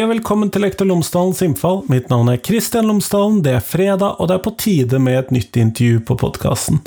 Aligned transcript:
Hei 0.00 0.06
og 0.06 0.14
velkommen 0.14 0.48
til 0.48 0.62
Lektor 0.64 0.86
Lomsdalens 0.88 1.42
innfall. 1.44 1.82
Mitt 1.92 2.06
navn 2.08 2.30
er 2.32 2.38
Kristian 2.40 2.86
Lomsdalen. 2.88 3.42
Det 3.44 3.52
er 3.52 3.60
fredag, 3.60 4.14
og 4.16 4.30
det 4.30 4.38
er 4.38 4.44
på 4.46 4.54
tide 4.56 4.96
med 4.96 5.18
et 5.18 5.34
nytt 5.36 5.58
intervju 5.60 5.98
på 6.08 6.16
podkasten. 6.22 6.78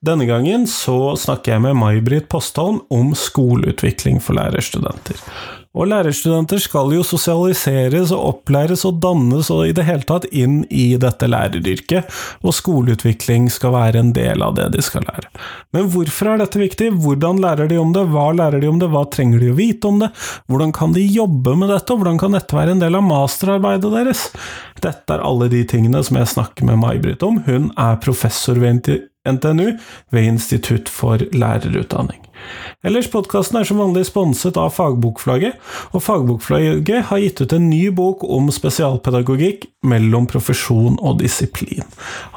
Denne 0.00 0.24
gangen 0.24 0.64
så 0.64 1.12
snakker 1.20 1.52
jeg 1.52 1.64
med 1.66 1.76
May-Britt 1.76 2.30
Postholm 2.32 2.80
om 2.88 3.12
skoleutvikling 3.12 4.16
for 4.24 4.40
lærerstudenter. 4.40 5.20
Og 5.74 5.88
lærerstudenter 5.90 6.60
skal 6.62 6.92
jo 6.94 7.02
sosialiseres 7.06 8.12
og 8.14 8.28
opplæres 8.28 8.84
og 8.86 9.00
dannes 9.02 9.50
og 9.50 9.64
i 9.66 9.74
det 9.74 9.86
hele 9.88 10.06
tatt 10.06 10.28
inn 10.30 10.60
i 10.70 10.92
dette 11.00 11.26
læreryrket, 11.26 12.10
og 12.46 12.54
skoleutvikling 12.54 13.48
skal 13.50 13.74
være 13.74 14.02
en 14.04 14.12
del 14.14 14.44
av 14.46 14.54
det 14.58 14.68
de 14.76 14.84
skal 14.84 15.02
lære. 15.08 15.32
Men 15.74 15.88
hvorfor 15.90 16.30
er 16.30 16.44
dette 16.44 16.62
viktig? 16.62 16.92
Hvordan 17.02 17.42
lærer 17.42 17.70
de 17.70 17.80
om 17.82 17.90
det? 17.96 18.06
Hva 18.12 18.28
lærer 18.36 18.62
de 18.62 18.70
om 18.70 18.78
det? 18.78 18.90
Hva 18.92 19.02
trenger 19.10 19.42
de 19.42 19.50
å 19.50 19.58
vite 19.58 19.90
om 19.90 19.98
det? 20.04 20.12
Hvordan 20.46 20.74
kan 20.76 20.94
de 20.94 21.02
jobbe 21.02 21.56
med 21.58 21.72
dette, 21.74 21.90
og 21.90 22.02
hvordan 22.02 22.20
kan 22.22 22.38
dette 22.38 22.58
være 22.58 22.76
en 22.76 22.84
del 22.84 23.00
av 23.00 23.08
masterarbeidet 23.08 23.90
deres? 23.96 24.28
Dette 24.84 25.16
er 25.16 25.26
alle 25.26 25.50
de 25.50 25.64
tingene 25.66 26.04
som 26.06 26.20
jeg 26.20 26.30
snakker 26.36 26.70
med 26.70 26.78
May-Britt 26.84 27.26
om. 27.26 27.42
Hun 27.48 27.72
er 27.74 27.98
professor 28.04 28.62
ved 28.62 28.78
NTNU 29.28 29.72
ved 30.10 30.30
Institutt 30.34 30.88
for 30.88 31.22
lærerutdanning. 31.32 32.24
Ellers, 32.84 33.06
podkasten 33.08 33.56
er 33.56 33.64
som 33.64 33.78
vanlig 33.80 34.04
sponset 34.08 34.58
av 34.60 34.74
Fagbokflagget, 34.76 35.56
og 35.96 36.02
Fagbokflagget 36.04 37.06
har 37.08 37.22
gitt 37.22 37.40
ut 37.40 37.54
en 37.56 37.70
ny 37.70 37.88
bok 37.94 38.24
om 38.28 38.50
spesialpedagogikk 38.52 39.64
mellom 39.88 40.26
profesjon 40.28 40.98
og 41.00 41.22
disiplin. 41.22 41.86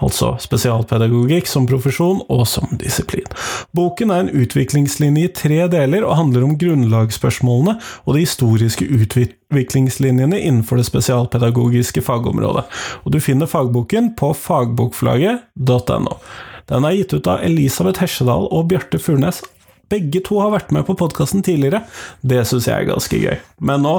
Altså 0.03 0.33
spesialpedagogikk 0.43 1.49
som 1.51 1.67
profesjon 1.67 2.23
og 2.31 2.45
som 2.47 2.71
disiplin. 2.79 3.27
Boken 3.75 4.13
er 4.13 4.23
en 4.23 4.33
utviklingslinje 4.43 5.27
i 5.27 5.35
tre 5.35 5.61
deler 5.71 6.07
og 6.07 6.17
handler 6.21 6.47
om 6.47 6.57
grunnlagsspørsmålene 6.59 7.77
og 8.05 8.15
de 8.15 8.23
historiske 8.23 8.87
utviklingslinjene 8.87 10.39
innenfor 10.39 10.79
det 10.79 10.87
spesialpedagogiske 10.87 12.03
fagområdet. 12.07 12.67
Og 13.03 13.15
du 13.15 13.19
finner 13.23 13.51
fagboken 13.51 14.13
på 14.19 14.31
fagbokflagget.no. 14.47 16.21
Den 16.67 16.83
er 16.83 16.97
gitt 16.97 17.13
ut 17.15 17.27
av 17.31 17.39
Elisabeth 17.47 18.01
Hesjedal 18.03 18.49
og 18.51 18.65
Bjarte 18.67 18.99
Furnes. 18.99 19.39
Begge 19.87 20.19
to 20.19 20.41
har 20.43 20.51
vært 20.51 20.73
med 20.75 20.83
på 20.83 20.97
podkasten 20.99 21.39
tidligere. 21.45 21.85
Det 22.19 22.41
syns 22.49 22.67
jeg 22.67 22.75
er 22.75 22.89
ganske 22.89 23.19
gøy. 23.21 23.37
Men 23.63 23.85
nå, 23.87 23.93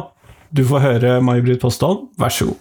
du 0.53 0.61
får 0.69 0.85
høre 0.85 1.15
May-Britt 1.25 1.63
Postholm, 1.63 2.11
vær 2.21 2.29
så 2.29 2.51
god. 2.51 2.59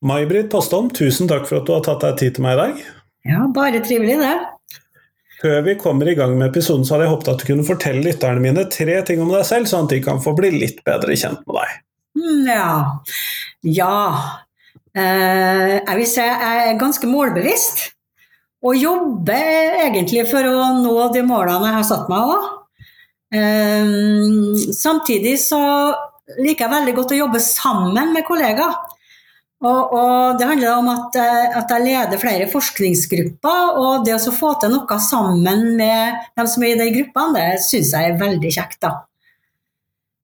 May-Britt 0.00 0.48
Postholm, 0.50 0.88
tusen 0.96 1.28
takk 1.28 1.44
for 1.44 1.60
at 1.60 1.68
du 1.68 1.76
har 1.76 1.84
tatt 1.84 2.08
deg 2.08 2.18
tid 2.24 2.40
til 2.40 2.48
meg 2.48 2.56
i 2.56 2.62
dag. 2.64 2.82
Ja, 3.28 3.44
bare 3.52 3.84
trivelig, 3.84 4.16
det. 4.24 4.34
Før 5.42 5.64
vi 5.66 5.74
kommer 5.74 6.06
i 6.06 6.14
gang 6.14 6.36
med 6.38 6.52
episoden, 6.52 6.84
så 6.86 6.94
hadde 6.94 7.08
jeg 7.08 7.14
håpet 7.16 7.30
at 7.32 7.40
du 7.42 7.48
kunne 7.48 7.66
fortelle 7.66 8.04
lytterne 8.04 8.42
mine 8.44 8.62
tre 8.70 9.00
ting 9.06 9.22
om 9.24 9.32
deg 9.32 9.42
selv, 9.48 9.66
sånn 9.70 9.88
at 9.88 9.94
de 9.94 9.98
kan 10.04 10.22
få 10.22 10.36
bli 10.38 10.52
litt 10.54 10.78
bedre 10.86 11.16
kjent 11.18 11.42
med 11.48 11.58
deg. 11.58 11.72
Mm, 12.20 12.44
ja. 12.46 12.68
Ja. 13.66 13.96
Eh, 14.94 15.80
jeg 15.80 15.98
vil 15.98 16.08
si 16.08 16.22
jeg 16.22 16.62
er 16.68 16.78
ganske 16.78 17.10
målbevisst. 17.10 17.88
Og 18.62 18.78
jobber 18.78 19.80
egentlig 19.82 20.22
for 20.30 20.46
å 20.46 20.68
nå 20.78 20.94
de 21.14 21.24
målene 21.26 21.72
jeg 21.72 21.78
har 21.80 21.88
satt 21.88 22.10
meg 22.12 22.34
òg. 22.36 22.48
Eh, 23.34 23.92
samtidig 24.78 25.34
så 25.42 25.62
liker 26.38 26.68
jeg 26.68 26.74
veldig 26.76 26.94
godt 27.00 27.14
å 27.16 27.22
jobbe 27.24 27.42
sammen 27.42 28.14
med 28.14 28.28
kollegaer. 28.28 28.78
Og, 29.62 29.92
og, 29.94 30.38
Det 30.38 30.46
handler 30.48 30.74
om 30.74 30.88
at, 30.90 31.16
eh, 31.22 31.56
at, 31.58 31.70
jeg 31.70 31.84
leder 31.86 32.18
flere 32.18 32.50
forskningsgrupper. 32.50 33.78
og 33.78 34.04
Det 34.04 34.16
å 34.18 34.34
få 34.34 34.56
til 34.60 34.74
noe 34.74 34.98
sammen 34.98 35.76
med 35.78 36.18
dem 36.36 36.50
som 36.50 36.64
er 36.66 36.74
i 36.74 36.80
de 36.80 36.90
gruppene, 36.96 37.38
det 37.38 37.62
syns 37.62 37.94
jeg 37.94 38.10
er 38.10 38.20
veldig 38.20 38.52
kjekt. 38.58 38.80
da. 38.82 38.96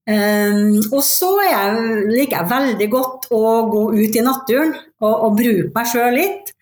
Um, 0.08 0.78
og 0.88 1.02
så 1.04 1.28
liker 1.36 2.38
jeg 2.38 2.48
veldig 2.48 2.86
godt 2.88 3.26
å 3.36 3.42
gå 3.68 3.82
ut 3.92 4.14
i 4.16 4.22
naturen 4.24 4.70
og, 5.04 5.12
og 5.12 5.34
bruke 5.36 5.68
meg 5.74 5.90
sjøl 5.90 6.16
litt. 6.16 6.54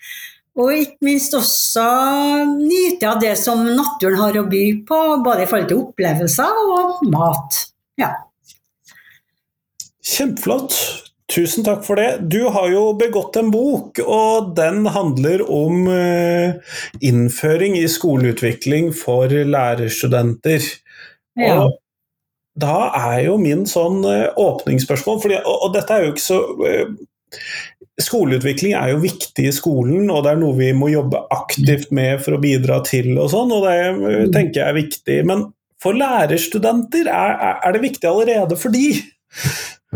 Og 0.56 0.72
ikke 0.72 1.06
minst 1.06 1.36
også 1.36 1.84
nyte 2.56 3.06
av 3.06 3.20
det 3.22 3.34
som 3.38 3.62
naturen 3.62 4.18
har 4.18 4.38
å 4.40 4.46
by 4.50 4.64
på, 4.88 5.00
både 5.22 5.44
i 5.44 5.48
forhold 5.50 5.70
til 5.70 5.82
opplevelser 5.84 6.62
og 6.64 7.04
mat. 7.12 7.60
Ja. 8.00 8.10
Kjempeflott. 10.02 11.05
Tusen 11.26 11.64
takk 11.66 11.82
for 11.82 11.98
det. 11.98 12.28
Du 12.30 12.44
har 12.54 12.68
jo 12.70 12.92
begått 12.98 13.34
en 13.40 13.48
bok, 13.50 13.98
og 14.06 14.52
den 14.54 14.84
handler 14.94 15.42
om 15.50 15.88
eh, 15.90 16.76
innføring 17.02 17.74
i 17.80 17.88
skoleutvikling 17.90 18.92
for 18.94 19.32
lærerstudenter. 19.34 20.62
Ja. 21.34 21.64
Og 21.64 21.80
da 22.56 22.92
er 22.94 23.24
jo 23.26 23.40
min 23.42 23.66
sånn 23.66 24.04
eh, 24.06 24.28
åpningsspørsmål, 24.38 25.18
fordi, 25.24 25.40
og, 25.42 25.66
dette 25.74 25.96
er 25.96 26.06
jo 26.06 26.14
ikke 26.14 26.28
så 26.28 26.42
eh, 26.68 26.92
Skoleutvikling 27.96 28.74
er 28.76 28.90
jo 28.92 28.98
viktig 29.00 29.46
i 29.48 29.54
skolen, 29.56 30.10
og 30.12 30.20
det 30.22 30.34
er 30.34 30.38
noe 30.38 30.52
vi 30.58 30.66
må 30.76 30.90
jobbe 30.92 31.22
aktivt 31.32 31.88
med 31.96 32.20
for 32.20 32.36
å 32.36 32.40
bidra 32.42 32.82
til 32.84 33.14
og 33.16 33.30
sånn, 33.32 33.54
og 33.56 33.64
det 33.64 33.76
mm. 33.96 34.34
tenker 34.34 34.60
jeg 34.60 34.66
er 34.68 34.76
viktig. 34.76 35.16
Men 35.30 35.46
for 35.80 35.96
lærerstudenter, 35.96 37.08
er, 37.08 37.56
er 37.56 37.72
det 37.72 37.80
viktig 37.86 38.10
allerede 38.10 38.58
for 38.60 38.74
de? 38.74 38.90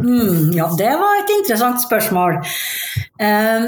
Mm, 0.01 0.53
ja, 0.57 0.69
det 0.79 0.93
var 1.01 1.21
et 1.21 1.33
interessant 1.39 1.83
spørsmål. 1.83 2.41
Uh, 3.21 3.67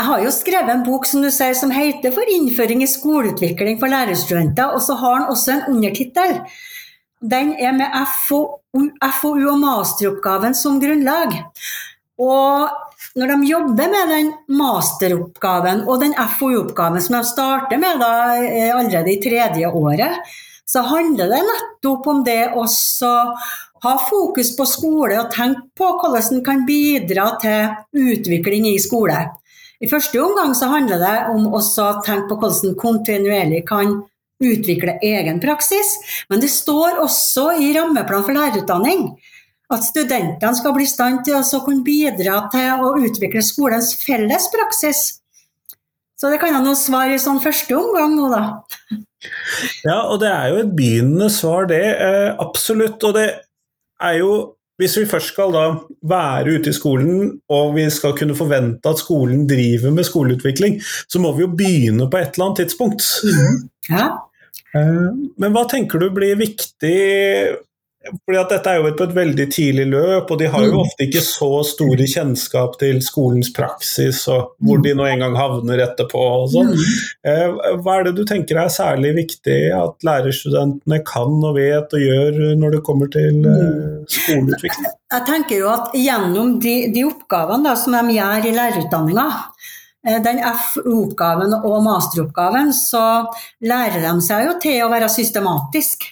jeg 0.00 0.06
har 0.06 0.22
jo 0.24 0.32
skrevet 0.32 0.72
en 0.72 0.84
bok 0.86 1.04
som 1.08 1.20
du 1.24 1.30
ser, 1.34 1.52
som 1.54 1.70
heter 1.70 2.12
'For 2.12 2.24
innføring 2.32 2.82
i 2.82 2.88
skoleutvikling 2.88 3.78
for 3.80 3.92
lærerstudenter', 3.92 4.74
og 4.74 4.80
så 4.82 4.94
har 4.96 5.18
den 5.18 5.28
også 5.28 5.52
en 5.52 5.74
undertittel. 5.74 6.40
Den 7.20 7.52
er 7.60 7.72
med 7.72 7.92
FoU 9.20 9.48
og 9.50 9.58
masteroppgaven 9.60 10.54
som 10.54 10.80
grunnlag. 10.80 11.44
Og 12.18 12.70
når 13.16 13.26
de 13.26 13.48
jobber 13.50 13.90
med 13.90 14.12
den 14.14 14.32
masteroppgaven 14.48 15.82
og 15.88 16.00
den 16.00 16.14
FoU-oppgaven 16.38 17.02
som 17.02 17.18
de 17.18 17.24
starter 17.28 17.78
med 17.78 17.98
da, 18.00 18.12
eh, 18.38 18.70
allerede 18.76 19.12
i 19.12 19.20
tredje 19.22 19.66
året, 19.66 20.16
så 20.64 20.84
handler 20.86 21.28
det 21.28 21.42
nettopp 21.48 22.06
om 22.06 22.24
det 22.24 22.52
også 22.54 23.10
ha 23.84 23.94
fokus 24.08 24.52
på 24.56 24.66
skole 24.68 25.18
og 25.20 25.32
tenke 25.34 25.64
på 25.78 25.90
hvordan 26.00 26.36
en 26.36 26.44
kan 26.44 26.64
bidra 26.68 27.32
til 27.42 28.06
utvikling 28.12 28.68
i 28.70 28.78
skole. 28.82 29.18
I 29.80 29.88
første 29.88 30.20
omgang 30.20 30.52
så 30.56 30.68
handler 30.68 31.00
det 31.00 31.16
om 31.32 31.48
å 31.56 31.60
tenke 32.04 32.28
på 32.28 32.36
hvordan 32.36 32.70
en 32.70 32.78
kontinuerlig 32.80 33.64
kan 33.68 34.00
utvikle 34.40 34.96
egen 35.04 35.40
praksis, 35.40 35.98
men 36.30 36.40
det 36.40 36.48
står 36.52 37.00
også 37.02 37.50
i 37.60 37.74
rammeplan 37.76 38.24
for 38.24 38.36
lærerutdanning 38.36 39.10
at 39.70 39.86
studentene 39.86 40.56
skal 40.58 40.74
bli 40.74 40.84
i 40.86 40.90
stand 40.90 41.22
til 41.26 41.38
å 41.38 41.62
kunne 41.64 41.86
bidra 41.86 42.42
til 42.52 42.84
å 42.84 42.94
utvikle 42.98 43.42
skolens 43.44 43.92
felles 44.00 44.48
praksis. 44.52 45.02
Så 46.20 46.28
det 46.28 46.40
kan 46.42 46.52
jeg 46.52 46.64
nå 46.64 46.74
svare 46.76 47.14
i 47.16 47.20
sånn 47.22 47.40
første 47.40 47.76
omgang 47.78 48.16
nå, 48.16 48.26
da. 48.32 48.42
Ja, 49.84 50.02
og 50.10 50.18
det 50.20 50.28
er 50.32 50.50
jo 50.52 50.58
et 50.64 50.74
begynnende 50.76 51.30
svar, 51.32 51.68
det. 51.70 51.80
Eh, 51.80 52.34
absolutt. 52.42 53.00
Og 53.08 53.14
det 53.16 53.28
er 54.00 54.18
jo 54.20 54.32
hvis 54.80 54.96
vi 54.96 55.08
først 55.08 55.34
skal 55.34 55.52
da 55.52 55.64
være 56.08 56.56
ute 56.56 56.72
i 56.72 56.76
skolen 56.76 57.34
og 57.52 57.74
vi 57.74 57.84
skal 57.92 58.14
kunne 58.16 58.36
forvente 58.36 58.88
at 58.88 59.02
skolen 59.02 59.42
driver 59.48 59.92
med 59.92 60.08
skoleutvikling, 60.08 60.78
så 60.80 61.20
må 61.20 61.34
vi 61.36 61.44
jo 61.44 61.50
begynne 61.52 62.08
på 62.08 62.16
et 62.16 62.32
eller 62.32 62.46
annet 62.46 62.62
tidspunkt. 62.62 63.04
Mm. 63.28 63.58
Ja. 63.90 64.06
Eh, 64.72 65.10
men 65.42 65.52
hva 65.52 65.66
tenker 65.68 66.00
du 66.00 66.08
blir 66.16 66.38
viktig 66.40 66.96
fordi 68.00 68.38
at 68.40 68.48
Dette 68.48 68.72
er 68.72 68.78
jo 68.80 68.90
på 68.96 69.04
et 69.04 69.12
veldig 69.12 69.44
tidlig 69.52 69.84
løp, 69.92 70.30
og 70.32 70.38
de 70.40 70.46
har 70.48 70.64
jo 70.64 70.72
mm. 70.72 70.78
ofte 70.80 71.04
ikke 71.04 71.20
så 71.24 71.48
store 71.68 72.06
kjennskap 72.08 72.78
til 72.80 73.00
skolens 73.04 73.50
praksis 73.52 74.22
og 74.32 74.54
hvor 74.64 74.80
de 74.80 74.94
nå 74.96 75.04
engang 75.04 75.36
havner 75.36 75.82
etterpå. 75.84 76.22
og 76.40 76.46
sånn. 76.54 76.70
Mm. 76.72 76.94
Eh, 77.28 77.58
hva 77.82 77.98
er 77.98 78.08
det 78.08 78.14
du 78.16 78.22
tenker 78.28 78.62
er 78.62 78.72
særlig 78.72 79.12
viktig 79.18 79.58
at 79.76 80.06
lærerstudentene 80.06 81.02
kan 81.04 81.36
og 81.44 81.58
vet 81.58 81.92
og 81.96 82.06
gjør 82.06 82.40
når 82.60 82.76
det 82.76 82.80
kommer 82.86 83.10
til 83.12 83.42
eh, 83.44 83.66
mm. 83.68 84.06
skoleutvikling? 84.16 84.88
Jeg 85.10 85.26
tenker 85.26 85.60
jo 85.60 85.68
at 85.74 85.92
Gjennom 86.00 86.54
de, 86.62 86.74
de 86.94 87.02
oppgavene 87.04 87.68
da, 87.68 87.74
som 87.76 87.96
de 87.98 88.14
gjør 88.16 88.46
i 88.48 88.54
lærerutdanninga, 88.56 89.26
eh, 90.08 90.16
den 90.24 90.40
F-oppgaven 90.54 91.52
og 91.60 91.76
masteroppgaven, 91.84 92.72
så 92.72 93.04
lærer 93.68 94.00
de 94.06 94.14
seg 94.24 94.48
jo 94.48 94.56
til 94.64 94.80
å 94.86 94.88
være 94.92 95.12
systematisk. 95.12 96.08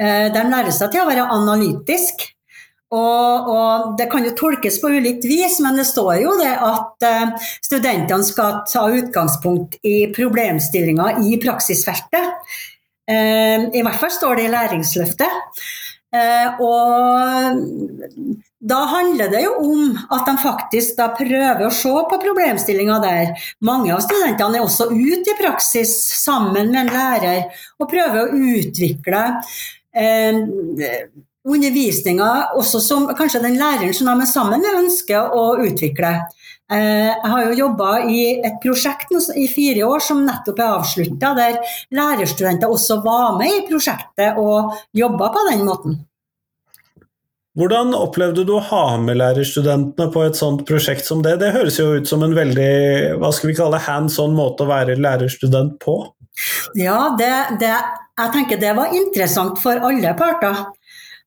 Eh, 0.00 0.28
de 0.32 0.44
lærer 0.48 0.72
seg 0.72 0.92
til 0.92 1.04
å 1.04 1.08
være 1.08 1.28
analytisk. 1.34 2.24
Og, 2.90 3.50
og, 3.52 3.90
Det 3.98 4.08
kan 4.10 4.24
jo 4.26 4.32
tolkes 4.34 4.80
på 4.82 4.90
ulikt 4.90 5.26
vis, 5.28 5.60
men 5.62 5.78
det 5.78 5.86
står 5.86 6.16
jo 6.24 6.32
det 6.40 6.50
at 6.50 7.04
uh, 7.06 7.52
studentene 7.62 8.26
skal 8.26 8.64
ta 8.66 8.88
utgangspunkt 8.90 9.76
i 9.86 10.08
problemstillinger 10.10 11.20
i 11.22 11.38
praksisfeltet. 11.38 12.50
Uh, 13.06 13.70
I 13.70 13.84
hvert 13.86 14.00
fall 14.00 14.10
står 14.10 14.40
det 14.40 14.48
i 14.48 14.50
Læringsløftet. 14.56 15.62
Eh, 16.10 16.56
og 16.58 17.60
da 18.58 18.78
handler 18.90 19.28
det 19.30 19.44
jo 19.44 19.52
om 19.62 19.92
at 20.10 20.26
de 20.26 20.32
faktisk 20.42 20.96
da 20.98 21.06
prøver 21.14 21.62
å 21.62 21.74
se 21.74 21.92
på 22.10 22.18
problemstillinga 22.24 22.96
der. 23.04 23.44
Mange 23.62 23.92
av 23.94 24.02
studentene 24.02 24.58
er 24.58 24.66
også 24.66 24.88
ute 24.90 25.30
i 25.30 25.38
praksis 25.38 25.94
sammen 26.18 26.72
med 26.72 26.80
en 26.82 26.90
lærer 26.96 27.62
og 27.78 27.92
prøver 27.92 28.24
å 28.24 28.42
utvikle 28.56 29.22
eh, 29.96 31.08
undervisninga 31.48 32.30
også 32.58 32.80
som 32.84 33.08
kanskje 33.16 33.42
den 33.44 33.56
læreren 33.60 33.94
som 33.96 34.10
de 34.10 34.28
sammen 34.28 34.60
med, 34.60 34.84
ønsker 34.84 35.32
å 35.36 35.46
utvikle. 35.64 36.12
Eh, 36.70 37.08
jeg 37.10 37.30
har 37.32 37.46
jo 37.48 37.56
jobba 37.64 37.94
i 38.06 38.20
et 38.46 38.60
prosjekt 38.62 39.10
i 39.34 39.48
fire 39.50 39.88
år 39.88 40.04
som 40.04 40.22
nettopp 40.26 40.60
er 40.60 40.76
avslutta, 40.76 41.32
der 41.38 41.58
lærerstudenter 41.96 42.70
også 42.70 43.00
var 43.04 43.34
med 43.40 43.56
i 43.56 43.64
prosjektet 43.66 44.38
og 44.38 44.76
jobba 44.94 45.32
på 45.34 45.48
den 45.50 45.66
måten. 45.66 45.98
Hvordan 47.58 47.90
opplevde 47.98 48.44
du 48.46 48.52
å 48.54 48.62
ha 48.62 48.84
med 49.02 49.18
lærerstudentene 49.18 50.06
på 50.14 50.22
et 50.22 50.38
sånt 50.38 50.62
prosjekt 50.68 51.08
som 51.08 51.24
det? 51.24 51.34
Det 51.42 51.50
høres 51.56 51.80
jo 51.80 51.88
ut 51.98 52.06
som 52.08 52.22
en 52.22 52.36
veldig 52.36 53.18
hva 53.18 53.32
skal 53.34 53.50
vi 53.50 53.56
kalle 53.58 53.80
hands 53.82 54.20
on 54.22 54.36
måte 54.38 54.62
å 54.62 54.70
være 54.70 54.94
lærerstudent 55.00 55.74
på? 55.82 55.96
Ja, 56.78 57.16
det, 57.18 57.58
det, 57.60 57.74
jeg 58.20 58.34
tenker 58.36 58.60
det 58.60 58.76
var 58.76 58.94
interessant 58.96 59.58
for 59.62 59.80
alle 59.88 60.14
parter. 60.18 60.66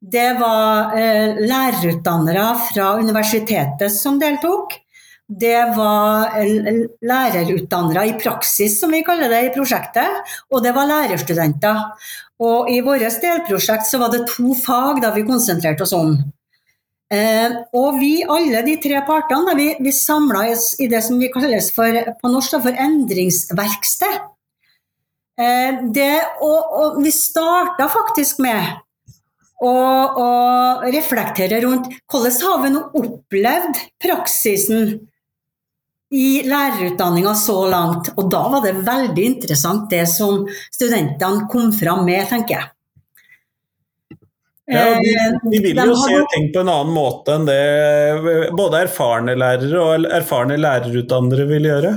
Det 0.04 0.30
var 0.40 0.98
eh, 1.00 1.40
lærerutdannere 1.40 2.48
fra 2.70 2.94
universitetet 3.00 3.94
som 3.94 4.20
deltok 4.20 4.80
det 5.40 5.62
var 5.78 6.36
lærerutdannere 7.02 8.06
i 8.10 8.14
praksis, 8.20 8.76
som 8.80 8.92
vi 8.92 9.04
kaller 9.06 9.32
det 9.32 9.42
i 9.46 9.52
prosjektet, 9.56 10.34
og 10.52 10.64
det 10.66 10.74
var 10.76 10.90
lærerstudenter. 10.90 11.80
Og 12.44 12.70
i 12.70 12.82
vårt 12.84 13.06
delprosjekt 13.24 13.88
så 13.88 14.02
var 14.02 14.12
det 14.12 14.26
to 14.34 14.54
fag 14.58 15.02
da 15.02 15.14
vi 15.16 15.26
konsentrerte 15.28 15.86
oss 15.86 15.96
om. 15.96 16.18
Eh, 17.14 17.56
og 17.78 18.00
vi, 18.02 18.24
alle 18.26 18.64
de 18.66 18.76
tre 18.84 19.00
partene, 19.08 19.56
vi, 19.56 19.70
vi 19.80 19.94
samla 19.96 20.48
oss 20.52 20.74
i 20.82 20.90
det 20.92 21.04
som 21.06 21.20
vi 21.22 21.32
kalles 21.32 21.70
for, 21.76 22.00
på 22.20 22.32
norsk 22.34 22.58
for 22.66 22.84
endringsverksted. 22.86 24.33
Eh, 25.40 25.80
det, 25.94 26.14
og, 26.46 26.74
og 26.80 27.00
vi 27.04 27.14
starta 27.14 27.88
faktisk 27.90 28.42
med 28.44 28.82
å 29.64 30.28
reflektere 30.92 31.62
rundt 31.64 31.88
hvordan 32.12 32.34
har 32.44 32.62
vi 32.66 32.72
nå 32.74 32.82
opplevd 33.00 33.78
praksisen 34.04 34.90
i 36.14 36.44
lærerutdanninga 36.46 37.34
så 37.36 37.56
langt. 37.72 38.12
Og 38.18 38.30
da 38.30 38.44
var 38.52 38.66
det 38.66 38.76
veldig 38.86 39.26
interessant 39.26 39.90
det 39.90 40.06
som 40.12 40.44
studentene 40.68 41.48
kom 41.50 41.72
fram 41.74 42.04
med, 42.06 42.28
tenker 42.30 42.60
jeg. 42.60 42.70
Ja, 44.74 44.84
de, 44.96 45.10
eh, 45.12 45.40
de 45.52 45.60
vil 45.60 45.80
jo 45.82 45.96
se 46.00 46.22
ting 46.32 46.46
på 46.54 46.62
en 46.62 46.70
annen 46.72 46.94
måte 46.96 47.34
enn 47.36 47.48
det 47.50 48.52
både 48.56 48.86
erfarne 48.86 49.34
lærere 49.36 49.82
og 49.82 50.06
erfarne 50.08 50.56
lærerutdannere 50.62 51.48
vil 51.50 51.68
gjøre. 51.68 51.92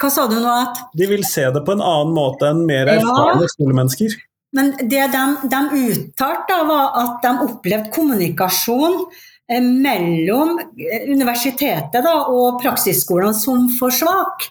Hva 0.00 0.10
sa 0.10 0.28
du 0.30 0.38
nå? 0.38 0.50
At? 0.50 0.86
De 0.96 1.08
vil 1.10 1.26
se 1.28 1.44
det 1.54 1.62
på 1.66 1.76
en 1.76 1.84
annen 1.84 2.14
måte 2.16 2.48
enn 2.50 2.64
mer 2.68 2.90
erfarne 2.96 3.44
ja, 3.44 3.52
skolemennesker. 3.54 4.16
Men 4.54 4.72
det 4.78 5.06
de, 5.10 5.22
de 5.50 5.60
uttalte, 5.82 6.58
var 6.68 6.98
at 7.00 7.22
de 7.24 7.32
opplevde 7.48 7.90
kommunikasjon 7.94 9.06
Eh, 9.50 9.60
mellom 9.60 10.56
eh, 10.58 11.10
universitetet 11.12 12.00
da, 12.00 12.14
og 12.32 12.62
praksisskolene 12.62 13.36
som 13.36 13.66
for 13.76 13.92
svak. 13.92 14.46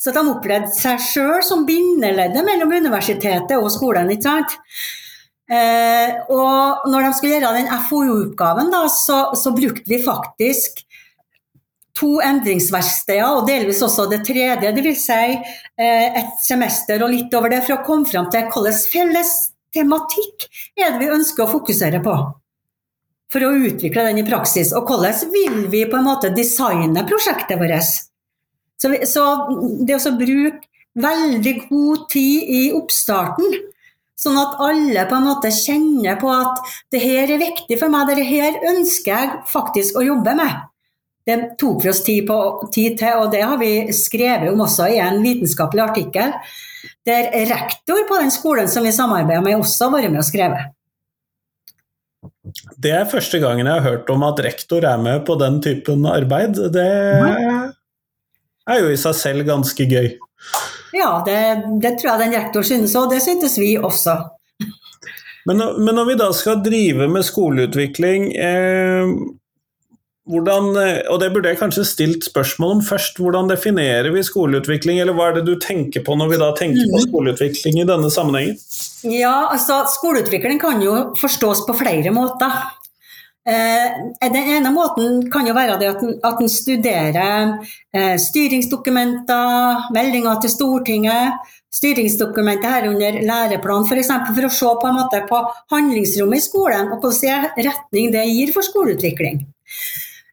Så 0.00 0.14
de 0.14 0.22
opplevde 0.24 0.72
seg 0.72 1.02
sjøl 1.04 1.42
som 1.44 1.66
bindeleddet 1.68 2.40
mellom 2.46 2.72
universitetet 2.72 3.52
og 3.58 3.68
skolen. 3.74 4.10
ikke 4.10 4.24
sant? 4.24 4.56
Eh, 5.52 6.16
og 6.32 6.88
når 6.88 7.04
de 7.04 7.12
skulle 7.18 7.36
gjøre 7.36 7.52
den 7.58 7.68
FoU-oppgaven, 7.90 8.72
så, 8.88 9.20
så, 9.36 9.52
brukte 9.52 9.84
vi 9.86 10.00
faktisk 10.02 10.80
to 11.98 12.16
endringsverksteder, 12.24 13.38
og 13.38 13.48
delvis 13.48 13.82
også 13.84 14.08
det 14.10 14.22
tredje, 14.26 14.72
dvs. 14.74 15.06
Si, 15.06 15.32
eh, 15.78 16.20
et 16.22 16.38
semester 16.40 17.02
og 17.04 17.12
litt 17.12 17.34
over 17.36 17.52
det, 17.52 17.62
for 17.66 17.78
å 17.78 17.82
komme 17.86 18.08
fram 18.08 18.30
til 18.32 18.46
hvilken 18.48 18.78
felles 18.88 19.34
tematikk 19.72 20.48
er 20.76 20.94
det 20.94 21.02
vi 21.02 21.12
ønsker 21.12 21.44
å 21.44 21.52
fokusere 21.52 22.00
på 22.04 22.16
for 23.32 23.46
å 23.46 23.52
utvikle 23.64 24.04
den 24.10 24.20
i 24.20 24.26
praksis. 24.26 24.74
Og 24.76 24.88
hvordan 24.88 25.32
vil 25.32 25.62
vi 25.72 25.86
på 25.88 25.98
en 25.98 26.08
måte 26.08 26.32
designe 26.36 27.06
prosjektet 27.08 27.60
vårt? 27.60 27.88
Så, 28.76 28.90
så 29.08 29.24
det 29.86 29.96
å 29.96 30.16
bruke 30.18 30.66
veldig 30.98 31.54
god 31.70 32.08
tid 32.12 32.50
i 32.52 32.62
oppstarten, 32.76 33.54
sånn 34.18 34.36
at 34.38 34.58
alle 34.62 35.06
på 35.08 35.16
en 35.16 35.28
måte 35.30 35.52
kjenner 35.54 36.18
på 36.20 36.28
at 36.30 36.60
det 36.92 37.00
her 37.02 37.32
er 37.32 37.40
viktig 37.40 37.78
for 37.80 37.92
meg, 37.92 38.12
det 38.12 38.28
her 38.28 38.58
ønsker 38.74 39.14
jeg 39.14 39.40
faktisk 39.50 39.96
å 39.96 40.04
jobbe 40.04 40.36
med. 40.38 40.60
Det 41.26 41.36
tok 41.60 41.84
vi 41.84 41.90
oss 41.92 42.02
tid, 42.02 42.26
på, 42.26 42.36
tid 42.74 42.98
til, 42.98 43.22
og 43.22 43.30
det 43.34 43.42
har 43.46 43.58
vi 43.60 43.92
skrevet 43.94 44.50
om 44.50 44.64
også 44.64 44.88
i 44.90 44.98
en 45.02 45.20
vitenskapelig 45.22 45.84
artikkel, 45.84 46.34
der 47.06 47.30
rektor 47.50 48.02
på 48.08 48.18
den 48.18 48.32
skolen 48.34 48.70
som 48.70 48.86
vi 48.86 48.94
samarbeider 48.94 49.44
med, 49.44 49.60
også 49.60 49.88
har 49.88 50.00
vært 50.00 50.14
med 50.14 50.22
og 50.22 50.26
skrevet. 50.26 50.72
Det 52.82 52.90
er 52.94 53.10
første 53.10 53.38
gangen 53.42 53.66
jeg 53.66 53.78
har 53.78 53.86
hørt 53.86 54.10
om 54.10 54.24
at 54.26 54.40
rektor 54.42 54.84
er 54.86 54.98
med 54.98 55.22
på 55.26 55.36
den 55.38 55.60
typen 55.62 56.06
arbeid. 56.10 56.58
Det 56.74 56.86
er 58.66 58.82
jo 58.82 58.90
i 58.90 58.98
seg 58.98 59.14
selv 59.18 59.46
ganske 59.46 59.86
gøy. 59.86 60.10
Ja, 60.92 61.22
det, 61.26 61.38
det 61.82 61.96
tror 61.98 62.12
jeg 62.12 62.26
den 62.26 62.34
rektor 62.36 62.66
synes 62.66 62.94
og 62.98 63.10
Det 63.12 63.22
syntes 63.24 63.54
vi 63.60 63.76
også. 63.78 64.18
Men, 65.48 65.58
men, 65.58 65.94
når 65.96 66.06
vi 66.06 66.18
da 66.20 66.28
skal 66.36 66.60
drive 66.62 67.08
med 67.10 67.24
skoleutvikling, 67.26 68.28
eh, 68.38 69.14
hvordan, 70.30 70.68
eh, 70.78 71.00
og 71.10 71.18
det 71.20 71.32
burde 71.34 71.50
jeg 71.50 71.58
kanskje 71.58 71.84
stilt 71.86 72.26
spørsmål 72.28 72.76
om 72.76 72.82
først, 72.86 73.18
hvordan 73.18 73.50
definerer 73.50 74.12
vi 74.14 74.22
skoleutvikling, 74.22 75.00
eller 75.02 75.16
hva 75.18 75.30
er 75.30 75.40
det 75.40 75.46
du 75.48 75.56
tenker 75.58 76.04
på 76.06 76.14
når 76.18 76.30
vi 76.30 76.42
da 76.42 76.52
tenker 76.58 76.84
på 76.92 77.00
mm. 77.00 77.06
skoleutvikling 77.08 77.80
i 77.82 77.88
denne 77.88 78.10
sammenhengen? 78.12 78.60
Ja, 79.10 79.48
altså 79.50 79.82
Skoleutvikling 79.90 80.60
kan 80.62 80.82
jo 80.82 81.10
forstås 81.18 81.64
på 81.66 81.74
flere 81.74 82.14
måter. 82.14 82.54
Eh, 83.42 83.96
den 84.22 84.52
ene 84.54 84.70
måten 84.70 85.24
kan 85.32 85.48
jo 85.48 85.56
være 85.56 85.74
at 85.74 86.42
en 86.44 86.50
studerer 86.50 87.56
eh, 87.90 88.14
styringsdokumenter, 88.22 89.88
meldinger 89.96 90.38
til 90.44 90.52
Stortinget, 90.54 91.50
styringsdokumenter 91.74 92.70
herunder 92.70 93.18
læreplan 93.26 93.88
f.eks. 93.88 94.12
For, 94.12 94.36
for 94.36 94.46
å 94.46 94.52
se 94.54 94.70
på, 94.84 94.86
en 94.86 95.00
måte 95.00 95.24
på 95.26 95.42
handlingsrommet 95.74 96.38
i 96.38 96.46
skolen 96.46 96.94
og 96.94 97.02
hvilken 97.02 97.50
retning 97.66 98.14
det 98.14 98.28
gir 98.30 98.54
for 98.54 98.62
skoleutvikling. 98.70 99.42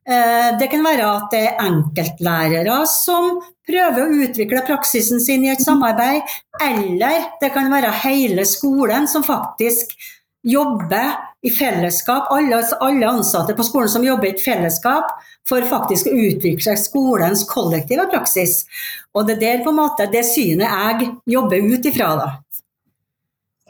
Eh, 0.09 0.57
det 0.57 0.67
kan 0.71 0.81
være 0.81 1.05
at 1.05 1.33
det 1.33 1.39
er 1.45 1.59
enkeltlærere 1.67 2.79
som 2.89 3.35
prøver 3.69 4.01
å 4.01 4.21
utvikle 4.25 4.63
praksisen 4.65 5.21
sin 5.21 5.43
i 5.45 5.51
et 5.53 5.61
samarbeid, 5.61 6.25
eller 6.65 7.27
det 7.41 7.51
kan 7.53 7.69
være 7.69 7.91
hele 8.01 8.45
skolen 8.49 9.05
som 9.11 9.25
faktisk 9.25 9.93
jobber 10.49 11.13
i 11.45 11.51
fellesskap, 11.53 12.31
alle, 12.33 12.63
alle 12.81 13.11
ansatte 13.11 13.53
på 13.53 13.65
skolen 13.67 13.91
som 13.91 14.07
jobber 14.07 14.31
i 14.31 14.33
et 14.33 14.41
fellesskap 14.41 15.11
for 15.47 15.65
faktisk 15.69 16.09
å 16.09 16.15
utvikle 16.15 16.73
skolens 16.79 17.45
kollektive 17.47 18.07
praksis. 18.09 18.63
Og 19.13 19.27
det 19.27 19.37
er 19.37 19.43
der 19.43 19.65
på 19.65 19.73
en 19.73 19.81
måte 19.83 20.09
det 20.09 20.25
synet 20.31 20.65
jeg 20.65 21.11
jobber 21.37 21.69
ut 21.69 21.85
ifra. 21.91 22.13
da. 22.17 22.29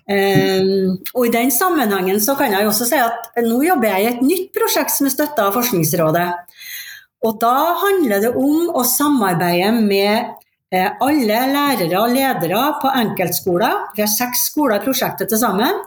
Um, 0.09 0.95
og 1.13 1.27
I 1.27 1.33
den 1.35 1.51
sammenhengen 1.53 2.17
så 2.23 2.33
kan 2.37 2.49
jeg 2.55 2.65
også 2.65 2.87
si 2.89 2.97
at 2.97 3.29
nå 3.45 3.59
jobber 3.61 3.91
jeg 3.91 4.01
i 4.01 4.09
et 4.09 4.23
nytt 4.25 4.47
prosjekt 4.55 4.95
som 4.95 5.05
er 5.05 5.13
støtta 5.13 5.45
av 5.45 5.57
Forskningsrådet. 5.57 6.29
Og 7.27 7.39
Da 7.41 7.55
handler 7.83 8.23
det 8.23 8.31
om 8.39 8.71
å 8.73 8.81
samarbeide 8.87 9.73
med 9.75 10.31
eh, 10.71 10.89
alle 11.03 11.39
lærere 11.51 11.99
og 11.99 12.13
ledere 12.15 12.61
på 12.81 12.91
enkeltskoler. 13.01 13.89
Vi 13.95 14.05
har 14.05 14.11
seks 14.11 14.47
skoler 14.53 14.79
i 14.79 14.85
prosjektet 14.87 15.29
til 15.29 15.41
sammen. 15.41 15.83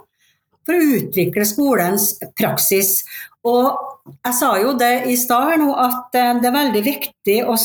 For 0.63 0.79
å 0.79 0.99
utvikle 1.01 1.47
skolens 1.49 2.13
praksis. 2.39 3.01
Og 3.49 3.73
jeg 4.13 4.35
sa 4.39 4.53
jo 4.63 4.77
det 4.79 5.09
i 5.11 5.17
stad 5.19 5.65
at 5.67 6.19
eh, 6.21 6.35
det 6.39 6.51
er 6.51 6.59
veldig 6.59 6.85
viktig 6.87 7.39
å 7.49 7.57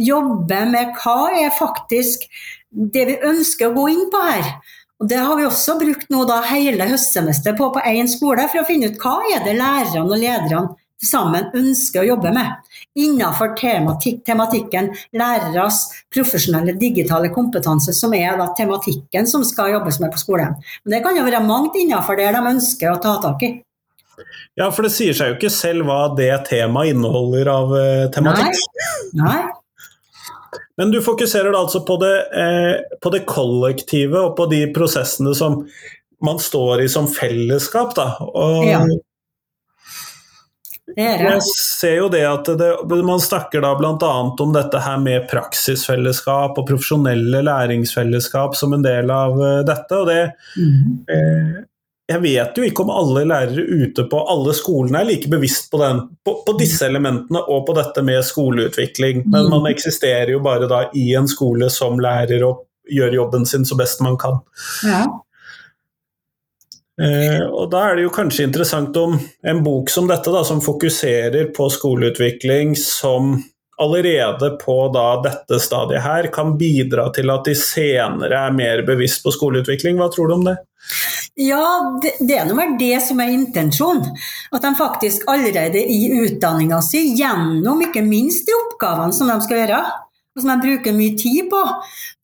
jobbe 0.00 0.64
med 0.72 0.96
hva 0.98 1.20
er 1.36 1.54
faktisk 1.54 2.26
det 2.70 3.04
vi 3.12 3.20
ønsker 3.28 3.70
å 3.70 3.76
gå 3.76 3.86
inn 3.92 4.08
på 4.10 4.24
her. 4.24 4.50
Og 5.00 5.08
Det 5.08 5.20
har 5.20 5.36
vi 5.36 5.44
også 5.44 5.76
brukt 5.80 6.08
nå 6.12 6.24
da 6.28 6.40
hele 6.48 6.88
høstsemesteret 6.88 7.58
på 7.58 7.68
på 7.74 7.84
én 7.84 8.08
skole, 8.08 8.48
for 8.48 8.62
å 8.62 8.68
finne 8.68 8.88
ut 8.90 9.00
hva 9.02 9.18
er 9.34 9.44
det 9.44 9.58
lærerne 9.58 10.08
og 10.08 10.20
lederne 10.20 10.76
sammen 11.04 11.50
ønsker 11.54 12.00
å 12.00 12.06
jobbe 12.06 12.30
med 12.32 12.54
innenfor 12.96 13.52
tematik 13.58 14.22
tematikken 14.24 14.88
læreres 15.12 15.82
profesjonelle 16.12 16.72
digitale 16.80 17.28
kompetanse, 17.34 17.92
som 17.92 18.14
er 18.16 18.38
da 18.40 18.48
tematikken 18.56 19.28
som 19.28 19.44
skal 19.44 19.74
jobbes 19.74 20.00
med 20.00 20.14
på 20.14 20.22
skolen. 20.22 20.56
Men 20.84 20.96
Det 20.96 21.02
kan 21.04 21.18
jo 21.18 21.26
være 21.26 21.44
mangt 21.44 21.76
innenfor 21.76 22.16
det 22.16 22.30
de 22.32 22.42
ønsker 22.54 22.94
å 22.94 23.00
ta 23.02 23.18
tak 23.20 23.44
i. 23.44 23.52
Ja, 24.56 24.70
for 24.72 24.86
det 24.86 24.94
sier 24.94 25.12
seg 25.12 25.28
jo 25.28 25.36
ikke 25.36 25.52
selv 25.52 25.84
hva 25.84 26.08
det 26.16 26.32
temaet 26.48 26.94
inneholder 26.94 27.52
av 27.52 27.76
uh, 27.76 28.08
tematikk. 28.14 28.56
Nei. 29.12 29.20
Nei. 29.20 29.40
Men 30.76 30.90
du 30.92 31.00
fokuserer 31.02 31.52
da 31.52 31.62
altså 31.64 31.80
på 31.86 31.96
det, 32.02 32.14
eh, 32.36 32.98
på 33.02 33.10
det, 33.14 33.24
kollektive 33.26 34.18
og 34.28 34.36
på 34.36 34.46
de 34.50 34.66
prosessene 34.76 35.34
som 35.34 35.62
man 36.24 36.38
står 36.40 36.82
i 36.84 36.88
som 36.88 37.08
fellesskap. 37.08 37.94
Da. 37.96 38.10
Og 38.22 38.64
Ja. 38.66 38.82
Det 40.96 41.04
det. 41.18 41.24
jeg 41.26 41.42
ser 41.42 41.96
jo 41.98 42.08
det 42.08 42.22
at 42.24 42.44
det, 42.60 42.68
man 43.04 43.18
snakker 43.20 43.60
da 43.60 43.72
bl.a. 43.76 44.10
om 44.40 44.52
dette 44.54 44.78
her 44.80 45.00
med 45.02 45.26
praksisfellesskap 45.28 46.56
og 46.60 46.68
profesjonelle 46.68 47.42
læringsfellesskap 47.42 48.54
som 48.56 48.72
en 48.72 48.84
del 48.86 49.10
av 49.10 49.34
eh, 49.42 49.62
dette. 49.66 49.90
og 49.98 50.06
det 50.06 50.32
Mhm. 50.56 51.04
eh, 51.10 51.64
jeg 52.06 52.22
vet 52.22 52.58
jo 52.58 52.62
ikke 52.62 52.84
om 52.84 52.92
alle 52.94 53.24
lærere 53.26 53.64
ute 53.66 54.04
på 54.06 54.20
alle 54.30 54.54
skolene 54.54 55.00
er 55.00 55.08
like 55.08 55.30
bevisst 55.30 55.72
på, 55.72 55.80
den, 55.82 56.04
på, 56.24 56.36
på 56.46 56.54
disse 56.60 56.86
elementene 56.86 57.42
og 57.50 57.64
på 57.66 57.74
dette 57.74 58.04
med 58.06 58.22
skoleutvikling, 58.24 59.24
men 59.26 59.50
man 59.50 59.66
eksisterer 59.72 60.30
jo 60.36 60.40
bare 60.44 60.68
da 60.70 60.84
i 60.94 61.08
en 61.18 61.26
skole 61.30 61.70
som 61.72 61.98
lærer 62.02 62.46
og 62.46 62.62
gjør 62.86 63.16
jobben 63.18 63.46
sin 63.50 63.66
så 63.66 63.78
best 63.78 64.04
man 64.06 64.14
kan. 64.22 64.38
Ja. 64.86 65.02
Eh, 67.02 67.42
og 67.42 67.70
Da 67.74 67.82
er 67.88 67.98
det 67.98 68.06
jo 68.06 68.14
kanskje 68.14 68.46
interessant 68.46 68.96
om 68.96 69.18
en 69.42 69.64
bok 69.66 69.90
som 69.90 70.06
dette, 70.06 70.30
da, 70.30 70.44
som 70.46 70.62
fokuserer 70.62 71.50
på 71.56 71.68
skoleutvikling, 71.74 72.76
som 72.78 73.34
allerede 73.82 74.54
på 74.62 74.78
da 74.94 75.08
dette 75.26 75.58
stadiet 75.60 76.06
her 76.06 76.30
kan 76.32 76.54
bidra 76.56 77.10
til 77.12 77.34
at 77.34 77.50
de 77.50 77.58
senere 77.58 78.46
er 78.46 78.54
mer 78.56 78.86
bevisst 78.86 79.26
på 79.26 79.34
skoleutvikling. 79.34 79.98
Hva 79.98 80.08
tror 80.14 80.30
du 80.30 80.38
om 80.38 80.46
det? 80.46 80.56
Ja, 81.36 81.98
det, 82.00 82.14
det 82.24 82.38
er 82.40 82.46
nå 82.48 82.54
vel 82.56 82.78
det 82.80 82.96
som 83.04 83.18
er 83.20 83.34
intensjonen. 83.34 84.14
At 84.56 84.64
de 84.64 84.72
faktisk 84.78 85.26
allerede 85.28 85.82
i 85.84 86.06
utdanninga 86.24 86.78
si, 86.84 87.02
gjennom 87.18 87.82
ikke 87.84 88.04
minst 88.06 88.48
de 88.48 88.54
oppgavene 88.56 89.12
som 89.12 89.28
de 89.28 89.36
skal 89.44 89.60
gjøre, 89.60 89.80
og 90.32 90.40
som 90.40 90.52
de 90.54 90.64
bruker 90.64 90.96
mye 90.96 91.16
tid 91.20 91.50
på, 91.52 91.60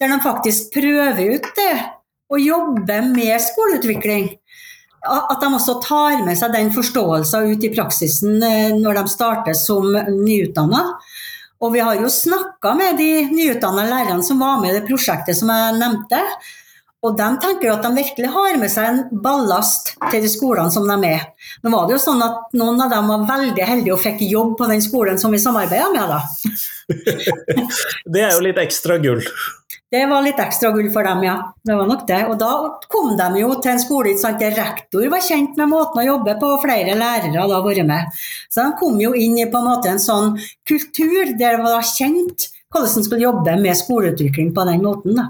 der 0.01 0.15
de 0.15 0.21
faktisk 0.25 0.73
prøver 0.73 1.37
ut 1.37 1.51
det, 1.59 1.75
og 2.33 2.41
jobber 2.41 3.05
med 3.11 3.37
skoleutvikling. 3.45 4.31
At 5.03 5.43
de 5.43 5.51
også 5.51 5.77
tar 5.83 6.23
med 6.25 6.39
seg 6.39 6.55
den 6.55 6.73
forståelsen 6.73 7.53
ut 7.53 7.65
i 7.67 7.73
praksisen 7.75 8.39
eh, 8.47 8.73
når 8.79 9.01
de 9.01 9.05
starter 9.11 9.57
som 9.59 9.91
nyutdanna. 10.23 10.85
Og 11.63 11.75
vi 11.75 11.83
har 11.85 11.99
jo 12.01 12.09
snakka 12.11 12.73
med 12.79 12.97
de 13.03 13.27
nyutdanna 13.29 13.85
lærerne 13.91 14.25
som 14.25 14.41
var 14.41 14.63
med 14.63 14.73
i 14.73 14.79
det 14.79 14.87
prosjektet 14.87 15.37
som 15.39 15.51
jeg 15.53 15.77
nevnte. 15.83 16.23
Og 17.03 17.17
de 17.19 17.29
tenker 17.43 17.67
jo 17.67 17.73
at 17.75 17.83
de 17.83 17.91
virkelig 17.97 18.29
har 18.31 18.59
med 18.61 18.71
seg 18.71 18.87
en 18.87 19.23
ballast 19.25 19.95
til 20.13 20.23
de 20.23 20.29
skolene 20.31 20.71
som 20.71 20.87
de 20.87 21.09
er. 21.09 21.25
Nå 21.65 21.73
var 21.73 21.89
det 21.89 21.97
jo 21.97 22.03
sånn 22.05 22.23
at 22.23 22.55
noen 22.55 22.79
av 22.85 22.93
dem 22.93 23.11
var 23.11 23.25
veldig 23.33 23.67
heldige 23.67 23.97
og 23.97 24.05
fikk 24.05 24.23
jobb 24.29 24.55
på 24.61 24.69
den 24.71 24.85
skolen 24.85 25.19
som 25.19 25.35
vi 25.35 25.41
samarbeida 25.43 25.91
med. 25.95 26.13
da. 26.13 26.21
Det 28.13 28.23
er 28.23 28.37
jo 28.37 28.45
litt 28.47 28.61
ekstra 28.63 29.01
gull. 29.03 29.25
Det 29.93 30.07
var 30.09 30.23
litt 30.25 30.39
ekstra 30.41 30.71
gull 30.73 30.87
for 30.95 31.05
dem, 31.05 31.27
ja. 31.27 31.35
Det 31.61 31.75
var 31.77 31.91
nok 31.91 32.07
det. 32.09 32.21
Og 32.31 32.39
da 32.41 32.53
kom 32.89 33.13
de 33.19 33.43
jo 33.43 33.51
til 33.59 33.75
en 33.75 33.83
skole 33.83 34.15
sant, 34.21 34.39
der 34.41 34.55
rektor 34.57 35.05
var 35.13 35.27
kjent 35.27 35.59
med 35.61 35.69
måten 35.69 36.01
å 36.01 36.07
jobbe 36.07 36.39
på, 36.41 36.55
og 36.55 36.63
flere 36.63 36.95
lærere 36.97 37.35
hadde 37.35 37.61
vært 37.67 37.85
med. 37.91 38.25
Så 38.49 38.63
de 38.63 38.79
kom 38.79 38.97
jo 39.03 39.13
inn 39.13 39.37
i 39.43 39.51
på 39.53 39.61
en 39.61 39.69
måte 39.69 39.93
en 39.93 40.01
sånn 40.01 40.39
kultur 40.69 41.35
der 41.35 41.59
det 41.59 41.67
var 41.67 41.85
kjent 41.85 42.49
hvordan 42.73 42.95
de 42.95 43.05
skulle 43.05 43.27
jobbe 43.27 43.59
med 43.61 43.77
skoleutvikling 43.77 44.55
på 44.57 44.65
den 44.71 44.87
måten. 44.87 45.19
da. 45.19 45.29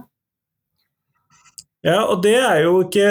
Ja, 1.82 2.04
og 2.06 2.22
det 2.22 2.38
er 2.38 2.62
jo 2.64 2.84
ikke 2.86 3.10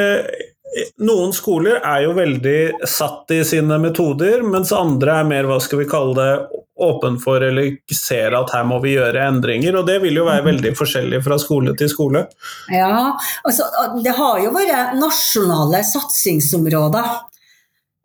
Noen 1.03 1.33
skoler 1.35 1.81
er 1.83 2.05
jo 2.05 2.13
veldig 2.15 2.87
satt 2.87 3.33
i 3.35 3.41
sine 3.43 3.75
metoder, 3.83 4.39
mens 4.47 4.69
andre 4.71 5.17
er 5.19 5.25
mer, 5.27 5.49
hva 5.49 5.57
skal 5.59 5.81
vi 5.81 5.87
kalle 5.91 6.13
det, 6.15 6.61
åpen 6.81 7.17
for 7.19 7.43
eller 7.43 7.75
ser 7.93 8.31
at 8.37 8.53
her 8.55 8.63
må 8.69 8.77
vi 8.83 8.95
gjøre 8.95 9.25
endringer. 9.27 9.75
Og 9.77 9.89
det 9.89 9.97
vil 10.03 10.15
jo 10.17 10.23
være 10.29 10.45
veldig 10.47 10.71
forskjellig 10.79 11.19
fra 11.25 11.37
skole 11.41 11.75
til 11.77 11.91
skole. 11.91 12.23
Ja, 12.71 13.11
altså, 13.43 13.67
det 13.99 14.15
har 14.17 14.39
jo 14.45 14.53
vært 14.55 14.95
nasjonale 14.99 15.83
satsingsområder. 15.91 17.11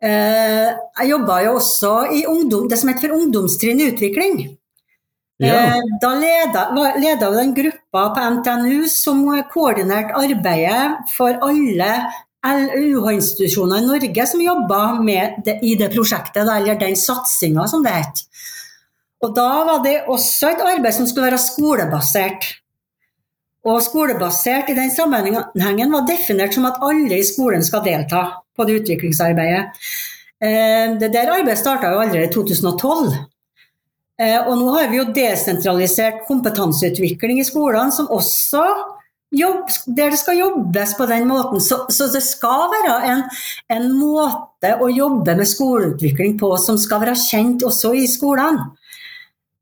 Eh, 0.03 0.67
jeg 0.99 1.09
jobba 1.09 1.41
jo 1.47 1.57
også 1.57 1.93
i 2.13 2.25
ungdom, 2.29 2.67
det 2.69 2.77
som 2.77 2.91
heter 2.91 3.07
for 3.07 3.17
ungdomstrinn 3.17 3.81
utvikling. 3.87 4.41
Ja. 5.39 5.53
Eh, 5.53 5.81
Da 6.01 6.13
leda 6.17 7.25
hun 7.29 7.37
den 7.37 7.53
gruppa 7.53 8.09
på 8.15 8.21
NTNU 8.37 8.87
som 8.89 9.25
koordinerte 9.53 10.15
arbeidet 10.17 11.11
for 11.13 11.37
alle 11.45 11.91
UH-institusjoner 12.47 13.81
i 13.81 13.85
Norge 13.85 14.27
som 14.27 14.41
jobba 14.41 14.79
i 15.61 15.75
det 15.75 15.89
prosjektet, 15.93 16.47
eller 16.47 16.79
den 16.79 16.95
satsinga 16.95 17.67
som 17.67 17.83
det 17.83 17.91
het. 17.91 18.23
Og 19.21 19.33
da 19.35 19.63
var 19.65 19.83
det 19.83 20.05
også 20.07 20.51
et 20.53 20.61
arbeid 20.61 20.93
som 20.93 21.07
skulle 21.09 21.31
være 21.31 21.41
skolebasert. 21.41 22.45
Og 23.67 23.81
skolebasert 23.83 24.69
i 24.69 24.75
den 24.77 24.91
sammenhengen 24.93 25.91
var 25.91 26.05
definert 26.07 26.53
som 26.53 26.65
at 26.69 26.77
alle 26.81 27.17
i 27.19 27.25
skolen 27.25 27.65
skal 27.65 27.83
delta 27.83 28.21
på 28.55 28.65
det 28.65 28.81
utviklingsarbeidet. 28.81 29.73
Eh, 30.41 30.97
Det 30.99 31.11
der 31.13 31.33
arbeidet 31.33 31.57
starta 31.59 31.91
jo 31.91 31.99
allerede 31.99 32.29
i 32.29 32.33
2012. 32.33 33.13
Eh, 34.19 34.39
Og 34.47 34.57
nå 34.57 34.71
har 34.73 34.87
vi 34.89 34.97
jo 34.97 35.09
desentralisert 35.13 36.23
kompetanseutvikling 36.27 37.39
i 37.39 37.45
skolene, 37.45 37.91
som 37.93 38.07
også 38.09 38.63
jobb, 39.37 39.67
der 39.97 40.09
det 40.13 40.17
skal 40.21 40.39
jobbes 40.39 40.95
på 40.97 41.05
den 41.05 41.27
måten. 41.29 41.61
Så, 41.61 41.83
så 41.93 42.07
det 42.13 42.23
skal 42.25 42.69
være 42.71 42.95
en, 43.11 43.23
en 43.75 43.87
måte 43.99 44.73
å 44.81 44.89
jobbe 44.89 45.35
med 45.37 45.47
skoleutvikling 45.49 46.37
på 46.39 46.49
som 46.63 46.79
skal 46.81 47.03
være 47.03 47.17
kjent 47.19 47.65
også 47.67 47.93
i 47.93 48.07
skolene. 48.09 48.71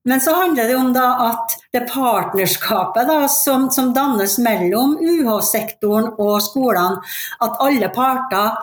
Men 0.06 0.22
så 0.22 0.36
handler 0.38 0.70
det 0.70 0.76
om 0.78 0.92
at 1.02 1.56
det 1.74 1.88
partnerskapet 1.90 3.08
da, 3.10 3.24
som, 3.28 3.72
som 3.74 3.90
dannes 3.96 4.38
mellom 4.38 5.00
UH-sektoren 5.02 6.12
og 6.22 6.36
skolene, 6.46 7.02
at 7.42 7.58
alle 7.66 7.90
parter 7.90 8.54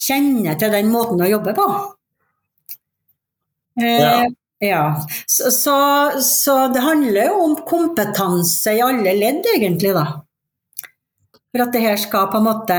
kjenner 0.00 0.54
til 0.56 0.70
den 0.72 0.92
måten 0.94 1.20
å 1.20 1.28
jobbe 1.28 1.56
på. 1.58 1.66
Eh, 3.82 3.98
Ja. 3.98 4.28
Ja. 4.60 5.06
Så, 5.26 5.50
så, 5.50 5.76
så 6.20 6.56
det 6.74 6.82
handler 6.84 7.30
jo 7.30 7.38
om 7.46 7.56
kompetanse 7.68 8.76
i 8.76 8.82
alle 8.84 9.14
ledd, 9.16 9.46
egentlig, 9.56 9.94
da. 9.96 10.06
For 11.50 11.64
at 11.64 11.72
det 11.74 11.82
her 11.82 11.96
skal 11.98 12.28
på 12.30 12.38
en 12.38 12.46
måte 12.46 12.76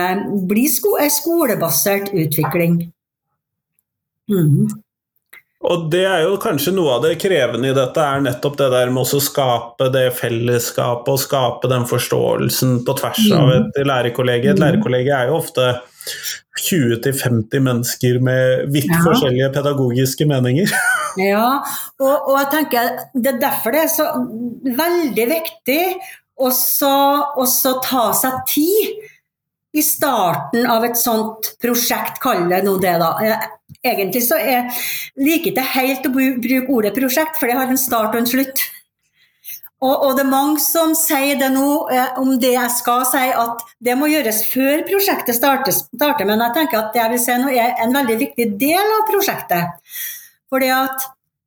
bli 0.48 0.68
sko 0.72 0.94
en 1.02 1.12
skolebasert 1.12 2.14
utvikling. 2.16 2.78
Mm. 4.32 4.70
Og 5.62 5.90
det 5.94 6.06
er 6.08 6.24
jo 6.24 6.38
kanskje 6.42 6.72
noe 6.74 6.96
av 6.96 7.04
det 7.04 7.18
krevende 7.22 7.70
i 7.70 7.76
dette, 7.78 8.02
er 8.02 8.24
nettopp 8.26 8.56
det 8.58 8.70
der 8.74 8.90
med 8.94 9.04
å 9.04 9.20
skape 9.22 9.92
det 9.94 10.08
fellesskapet 10.18 11.12
og 11.12 11.20
skape 11.22 11.70
den 11.70 11.86
forståelsen 11.90 12.80
på 12.88 12.96
tvers 12.98 13.28
av 13.38 13.52
et 13.58 13.82
lærerkollegium. 13.86 14.56
Et 14.56 14.60
Mm. 14.60 14.66
lærerkollegie 14.66 15.20
er 15.20 15.28
jo 15.30 15.38
ofte 15.38 15.68
20-50 16.64 17.62
mennesker 17.62 18.20
med 18.22 18.72
vidt 18.74 18.90
Ja. 18.90 19.04
forskjellige 19.06 19.54
pedagogiske 19.54 20.26
meninger. 20.26 20.72
Ja, 21.20 21.62
og, 22.00 22.28
og 22.30 22.36
jeg 22.40 22.50
tenker 22.54 22.92
det 23.14 23.34
er 23.36 23.40
derfor 23.42 23.76
det 23.76 23.86
er 23.86 23.92
så 23.92 24.06
veldig 24.82 25.28
viktig 25.32 25.82
å 26.42 26.52
så- 26.56 27.80
ta 27.84 28.12
seg 28.18 28.46
tid 28.48 29.08
i 29.74 29.82
starten 29.82 30.66
av 30.68 30.84
et 30.84 30.98
sånt 31.00 31.54
prosjekt, 31.62 32.20
kall 32.20 32.50
det 32.50 32.64
nå 32.66 32.78
det, 32.82 32.98
da. 33.00 33.12
Eh, 33.24 33.48
Egentlig 33.82 34.22
så 34.28 34.38
jeg 34.38 34.68
liker 35.18 35.52
ikke 35.54 35.64
helt 35.74 36.04
å 36.06 36.12
bruke 36.14 36.70
ordet 36.70 36.94
prosjekt, 36.94 37.38
for 37.40 37.48
det 37.48 37.56
har 37.58 37.72
en 37.72 37.80
start 37.80 38.14
og 38.14 38.20
en 38.20 38.28
slutt. 38.30 38.60
Og, 39.82 39.96
og 40.06 40.12
det 40.18 40.22
er 40.26 40.30
mange 40.30 40.60
som 40.62 40.92
sier 40.94 41.40
det 41.40 41.50
nå, 41.56 41.88
eh, 41.90 42.20
om 42.22 42.36
det 42.38 42.52
jeg 42.54 42.70
skal 42.76 43.06
si, 43.10 43.24
at 43.34 43.64
det 43.82 43.96
må 43.98 44.12
gjøres 44.12 44.44
før 44.52 44.84
prosjektet 44.86 45.40
starter, 45.40 45.74
starter. 45.74 46.28
Men 46.30 46.44
jeg 46.46 46.54
tenker 46.60 46.78
at 46.84 46.92
det 46.94 47.02
jeg 47.02 47.14
vil 47.16 47.24
si 47.24 47.38
nå 47.42 47.50
er 47.56 47.74
en 47.82 47.96
veldig 47.96 48.18
viktig 48.22 48.48
del 48.62 48.94
av 49.00 49.08
prosjektet. 49.10 49.98
Fordi 50.52 50.72
at 50.76 51.06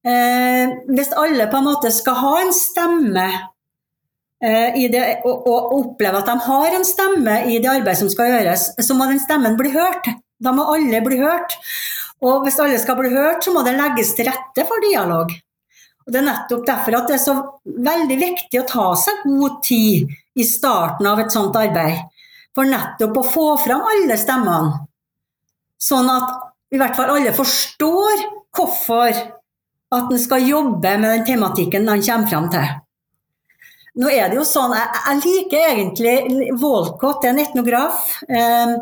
eh, 0.09 0.73
hvis 0.89 1.13
alle 1.21 1.49
på 1.51 1.61
en 1.61 1.69
måte 1.69 1.93
skal 1.93 2.17
ha 2.23 2.35
en 2.41 2.53
stemme 2.57 3.27
eh, 4.41 4.79
det, 4.93 5.05
og, 5.29 5.45
og 5.45 5.75
oppleve 5.79 6.23
at 6.23 6.31
de 6.31 6.37
har 6.47 6.79
en 6.79 6.87
stemme 6.89 7.41
i 7.53 7.59
det 7.59 7.71
arbeidet 7.71 8.01
som 8.01 8.13
skal 8.13 8.33
gjøres, 8.33 8.71
så 8.81 8.97
må 8.97 9.09
den 9.11 9.21
stemmen 9.23 9.59
bli 9.61 9.75
hørt. 9.75 10.09
Da 10.41 10.53
må 10.57 10.67
alle 10.73 11.03
bli 11.05 11.21
hørt. 11.21 11.59
Og 12.25 12.47
hvis 12.47 12.59
alle 12.63 12.79
skal 12.81 12.97
bli 12.99 13.13
hørt, 13.13 13.45
så 13.45 13.53
må 13.53 13.65
det 13.67 13.77
legges 13.77 14.15
til 14.17 14.31
rette 14.31 14.65
for 14.69 14.85
dialog. 14.85 15.33
Og 16.05 16.13
Det 16.13 16.21
er 16.21 16.27
nettopp 16.27 16.65
derfor 16.69 16.99
at 16.99 17.09
det 17.09 17.17
er 17.17 17.23
så 17.23 17.35
veldig 17.65 18.17
viktig 18.21 18.61
å 18.61 18.69
ta 18.69 18.89
seg 19.01 19.25
god 19.25 19.61
tid 19.65 20.11
i 20.37 20.45
starten 20.45 21.09
av 21.09 21.21
et 21.23 21.33
sånt 21.33 21.57
arbeid. 21.57 22.01
For 22.55 22.69
nettopp 22.69 23.21
å 23.21 23.29
få 23.29 23.47
fram 23.61 23.85
alle 23.89 24.17
stemmene. 24.21 24.85
Sånn 25.81 26.09
at 26.13 26.75
i 26.75 26.81
hvert 26.81 26.97
fall 26.97 27.13
alle 27.17 27.33
forstår 27.37 28.25
hvorfor 28.55 29.13
at 29.95 30.11
en 30.11 30.21
skal 30.21 30.49
jobbe 30.49 30.97
med 30.99 31.11
den 31.11 31.27
tematikken 31.29 31.89
han 31.89 32.03
kommer 32.03 32.31
fram 32.31 32.49
til. 32.53 32.73
Nå 33.95 34.11
er 34.11 34.31
det 34.31 34.41
jo 34.41 34.47
sånn, 34.47 34.73
Jeg, 34.75 35.03
jeg 35.07 35.21
liker 35.23 35.67
egentlig 35.69 36.55
Walcott, 36.59 37.21
det 37.23 37.29
er 37.29 37.35
en 37.37 37.45
etnograf, 37.45 38.09
eh, 38.27 38.73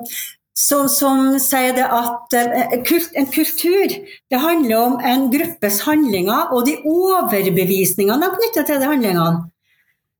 som, 0.57 0.88
som 0.88 1.37
sier 1.41 1.75
det 1.76 1.85
at 1.85 2.37
eh, 2.38 2.79
kult, 2.87 3.11
en 3.19 3.29
kultur 3.33 3.93
det 3.93 4.41
handler 4.41 4.76
om 4.79 4.97
en 5.05 5.26
gruppes 5.33 5.83
handlinger 5.85 6.52
og 6.52 6.64
de 6.69 6.79
overbevisningene 6.88 8.25
de 8.25 8.38
knytter 8.38 8.69
til 8.69 8.81
de 8.81 8.88
handlingene. 8.88 9.45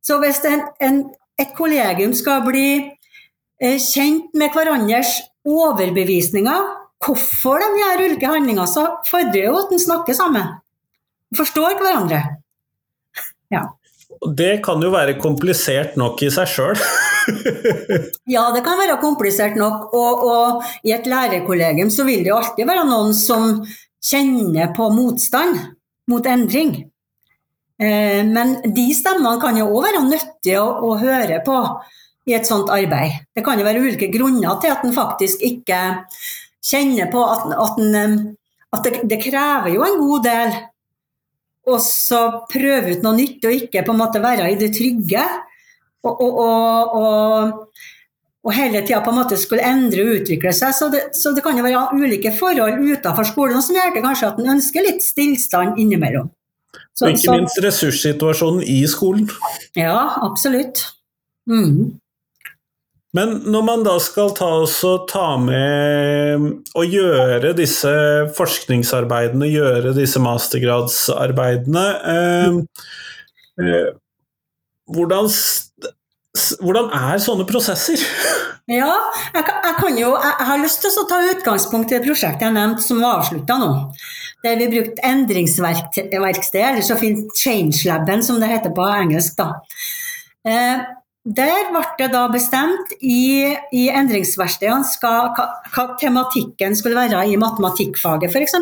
Så 0.05 0.19
hvis 0.21 0.43
en, 0.49 0.67
en, 0.83 1.03
et 1.41 1.57
kollegium 1.57 2.13
skal 2.17 2.45
bli 2.45 2.69
eh, 3.63 3.79
kjent 3.81 4.33
med 4.37 4.53
hverandres 4.53 5.23
overbevisninger, 5.49 6.82
hvorfor 7.03 7.63
de 7.63 7.81
gjør 7.81 8.05
ulike 8.07 8.31
handlinger, 8.31 8.69
så 8.71 8.87
fordrer 9.09 9.49
jo 9.49 9.59
at 9.61 9.73
en 9.75 9.83
snakker 9.83 10.17
sammen. 10.17 10.59
Forstår 11.37 11.79
hverandre. 11.81 12.21
Ja. 13.53 13.67
Det 14.23 14.61
kan 14.63 14.83
jo 14.85 14.93
være 14.93 15.17
komplisert 15.19 15.97
nok 15.99 16.21
i 16.23 16.29
seg 16.31 16.51
sjøl. 16.51 16.79
ja, 18.35 18.45
det 18.55 18.63
kan 18.63 18.79
være 18.79 19.01
komplisert 19.03 19.57
nok. 19.59 19.91
Og, 19.99 20.25
og, 20.29 20.69
i 20.87 20.95
et 20.95 21.09
lærerkollegium 21.11 21.91
så 21.91 22.07
vil 22.07 22.23
det 22.23 22.31
jo 22.31 22.39
alltid 22.39 22.69
være 22.69 22.87
noen 22.87 23.17
som 23.17 23.57
kjenner 24.03 24.71
på 24.77 24.89
motstand 24.95 25.59
mot 26.11 26.27
endring. 26.27 26.77
Eh, 27.83 28.23
men 28.29 28.59
de 28.77 28.87
stemmene 28.95 29.41
kan 29.43 29.59
jo 29.59 29.71
òg 29.73 29.89
være 29.89 30.05
nyttige 30.07 30.61
å, 30.61 30.71
å, 30.87 30.95
høre 31.01 31.41
på 31.47 31.59
i 32.31 32.37
et 32.37 32.47
sånt 32.47 32.71
arbeid. 32.71 33.25
Det 33.35 33.43
kan 33.43 33.59
jo 33.59 33.67
være 33.67 33.83
ulike 33.83 34.11
grunner 34.13 34.61
til 34.63 34.75
at 34.75 34.85
en 34.87 34.95
faktisk 34.95 35.43
ikke 35.43 35.81
kjenner 36.63 37.11
på 37.13 37.23
at, 37.27 37.49
at, 37.53 37.81
en, 37.83 38.19
at 38.73 38.85
det, 38.87 39.01
det, 39.11 39.21
krever 39.23 39.75
jo 39.75 39.87
en 39.87 39.99
god 40.01 40.29
del 40.29 40.53
å 41.73 41.79
prøve 42.51 42.97
ut 42.97 43.05
noe 43.05 43.17
nytt 43.19 43.45
og 43.47 43.57
ikke 43.57 43.85
på 43.87 43.95
en 43.95 44.03
måte 44.03 44.23
være 44.23 44.51
i 44.51 44.59
det 44.61 44.73
trygge. 44.75 45.25
Og, 46.03 46.19
og, 46.19 46.95
og, 46.99 47.83
og 48.43 48.55
hele 48.57 48.81
tida 48.83 48.99
på 49.05 49.13
en 49.13 49.21
måte 49.21 49.39
skulle 49.39 49.67
endre 49.67 50.03
og 50.03 50.17
utvikle 50.19 50.51
seg. 50.57 50.75
Så 50.75 50.89
det, 50.91 51.05
så 51.15 51.31
det 51.35 51.45
kan 51.45 51.59
jo 51.59 51.67
være 51.67 51.85
ulike 51.95 52.35
forhold 52.35 52.81
utenfor 52.83 53.29
skolen 53.29 53.63
som 53.63 53.79
gjør 53.79 53.95
det 53.95 54.03
kanskje 54.07 54.31
at 54.33 54.41
en 54.43 54.55
ønsker 54.57 54.87
litt 54.87 55.05
stillstand 55.07 55.79
innimellom. 55.83 56.33
Så, 56.93 57.07
og 57.07 57.15
ikke 57.15 57.37
minst 57.39 57.61
ressurssituasjonen 57.63 58.65
i 58.69 58.83
skolen. 58.91 59.31
Ja, 59.79 60.19
absolutt. 60.25 60.83
Mm. 61.49 62.02
Men 63.17 63.35
når 63.53 63.65
man 63.67 63.83
da 63.85 63.99
skal 64.01 64.31
ta, 64.37 64.51
ta 65.11 65.27
med 65.41 66.47
og 66.73 66.95
gjøre 66.95 67.53
disse 67.59 67.91
forskningsarbeidene, 68.39 69.51
gjøre 69.53 69.93
disse 69.97 70.21
mastergradsarbeidene 70.25 71.83
eh, 72.15 72.57
eh, 73.61 73.91
hvordan, 74.93 75.29
hvordan, 76.65 76.89
er 77.03 77.23
sånne 77.27 77.49
prosesser? 77.49 78.01
Ja, 78.71 78.95
jeg, 79.35 79.43
jeg, 79.43 79.95
jo, 79.99 80.13
jeg 80.15 80.47
har 80.47 80.61
lyst 80.63 80.85
til 80.85 80.95
å 81.01 81.03
ta 81.11 81.17
utgangspunkt 81.33 81.91
i 81.91 81.97
det 81.97 82.05
prosjektet 82.05 82.47
jeg 82.47 82.55
nevnte 82.55 82.85
som 82.85 83.01
var 83.03 83.19
avslutta 83.19 83.57
nå. 83.59 83.71
Der 84.47 84.55
vi 84.61 84.69
brukte 84.71 85.03
endringsverksted, 85.03 86.15
eller 86.15 86.87
så 86.87 86.95
fint 86.97 87.35
change-laben 87.37 88.23
som 88.23 88.39
det 88.41 88.53
heter 88.53 88.71
på 88.73 88.87
engelsk. 88.87 89.35
da. 89.41 89.49
Eh, 90.47 90.87
der 91.23 91.69
ble 91.71 91.83
det 91.99 92.09
da 92.11 92.25
bestemt 92.33 92.95
i, 92.99 93.55
i 93.71 93.83
endringsverkstedene 93.95 94.83
hva 95.71 95.85
tematikken 96.01 96.75
skulle 96.75 96.99
være 96.99 97.23
i 97.31 97.39
matematikkfaget 97.39 98.33
f.eks., 98.33 98.57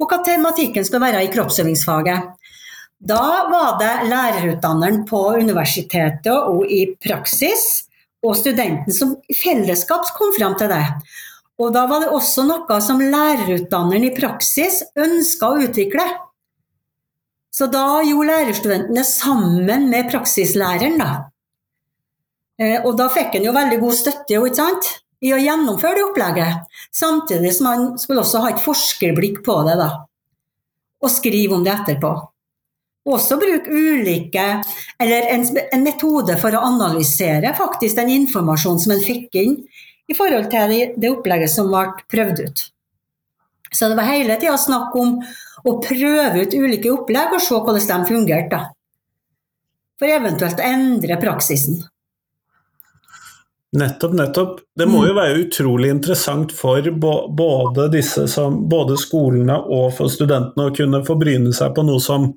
og 0.00 0.08
hva 0.08 0.20
tematikken 0.24 0.84
skulle 0.84 1.06
være 1.08 1.24
i 1.24 1.32
kroppsøvingsfaget. 1.32 2.36
Da 3.00 3.48
var 3.48 3.78
det 3.80 4.10
lærerutdanneren 4.10 5.06
på 5.08 5.22
universitetet 5.40 6.34
og 6.34 6.68
i 6.68 6.84
praksis 7.00 7.86
og 8.20 8.36
studenten 8.36 8.92
som 8.92 9.14
i 9.28 9.36
fellesskap 9.36 10.04
kom 10.16 10.34
fram 10.36 10.58
til 10.60 10.68
det. 10.68 10.84
Og 11.60 11.72
da 11.72 11.86
var 11.88 12.04
det 12.04 12.12
også 12.12 12.44
noe 12.48 12.80
som 12.84 13.00
lærerutdanneren 13.00 14.04
i 14.04 14.12
praksis 14.16 14.82
ønska 15.00 15.48
å 15.48 15.64
utvikle. 15.64 16.04
Så 17.56 17.66
da 17.72 18.02
gjorde 18.04 18.28
lærerstudentene 18.28 19.04
sammen 19.04 19.88
med 19.90 20.12
praksislæreren, 20.12 21.00
da. 21.00 21.29
Eh, 22.60 22.78
og 22.84 22.96
da 22.98 23.08
fikk 23.12 23.38
han 23.38 23.46
jo 23.46 23.56
veldig 23.56 23.78
god 23.80 23.96
støtte 23.96 24.36
jo, 24.36 24.46
i 25.20 25.32
å 25.32 25.40
gjennomføre 25.40 25.98
det 25.98 26.06
opplegget. 26.08 26.80
Samtidig 26.92 27.52
som 27.56 27.70
han 27.70 27.86
skulle 28.00 28.24
også 28.24 28.44
ha 28.44 28.52
et 28.52 28.62
forskerblikk 28.64 29.42
på 29.46 29.56
det, 29.68 29.76
da. 29.80 29.90
Og 31.00 31.12
skrive 31.12 31.56
om 31.56 31.64
det 31.64 31.72
etterpå. 31.72 32.12
Også 33.10 33.38
bruke 33.40 33.72
ulike, 33.72 34.46
eller 35.00 35.30
en, 35.32 35.46
en 35.72 35.84
metode 35.84 36.36
for 36.40 36.52
å 36.56 36.64
analysere 36.68 37.54
faktisk 37.56 37.96
den 37.96 38.12
informasjonen 38.18 38.82
som 38.82 38.92
en 38.92 39.04
fikk 39.04 39.38
inn 39.40 39.54
i 40.10 40.16
forhold 40.16 40.50
til 40.52 40.74
det, 40.74 40.82
det 41.00 41.12
opplegget 41.14 41.52
som 41.52 41.70
ble 41.72 41.86
prøvd 42.12 42.44
ut. 42.44 42.66
Så 43.72 43.88
det 43.88 43.96
var 43.96 44.10
hele 44.10 44.36
tida 44.40 44.56
snakk 44.58 44.96
om 44.98 45.16
å 45.64 45.76
prøve 45.84 46.44
ut 46.44 46.56
ulike 46.56 46.92
opplegg 46.92 47.36
og 47.36 47.44
se 47.44 47.56
hvordan 47.56 47.88
de 47.88 48.08
fungerte. 48.08 48.60
For 50.00 50.10
eventuelt 50.10 50.60
å 50.60 50.68
endre 50.68 51.20
praksisen. 51.20 51.80
Nettopp, 53.78 54.14
nettopp. 54.18 54.56
Det 54.74 54.86
må 54.90 55.04
jo 55.06 55.12
mm. 55.14 55.18
være 55.20 55.42
utrolig 55.44 55.92
interessant 55.94 56.50
for 56.54 56.88
både, 56.90 57.86
disse 57.92 58.24
som, 58.30 58.56
både 58.70 58.96
skolene 58.98 59.60
og 59.70 59.92
for 59.94 60.10
studentene 60.10 60.66
å 60.66 60.74
kunne 60.74 61.04
få 61.06 61.14
bryne 61.20 61.54
seg 61.54 61.76
på 61.76 61.84
noe 61.86 62.02
som 62.02 62.32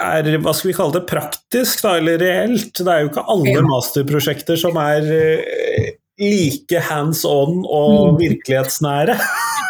er 0.00 0.30
hva 0.40 0.54
skal 0.56 0.70
vi 0.70 0.76
kalle 0.78 0.96
det, 0.96 1.04
praktisk 1.10 1.82
da, 1.84 1.98
eller 2.00 2.20
reelt. 2.22 2.72
Det 2.72 2.88
er 2.88 3.04
jo 3.04 3.10
ikke 3.10 3.26
alle 3.34 3.64
masterprosjekter 3.66 4.56
som 4.60 4.78
er 4.80 5.10
eh, 5.12 5.90
like 6.20 6.80
hands 6.88 7.26
on 7.28 7.60
og 7.64 8.14
mm. 8.14 8.20
virkelighetsnære. 8.22 9.18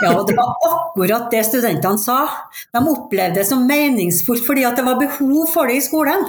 Ja, 0.01 0.14
og 0.14 0.29
det 0.31 0.37
var 0.38 0.55
akkurat 0.71 1.27
det 1.35 1.43
studentene 1.49 2.01
sa. 2.01 2.23
De 2.73 2.85
opplevde 2.88 3.43
det 3.43 3.49
som 3.49 3.66
meningsfullt 3.69 4.47
fordi 4.47 4.64
at 4.69 4.79
det 4.79 4.87
var 4.87 5.03
behov 5.03 5.51
for 5.53 5.69
det 5.69 5.81
i 5.81 5.85
skolen. 5.85 6.25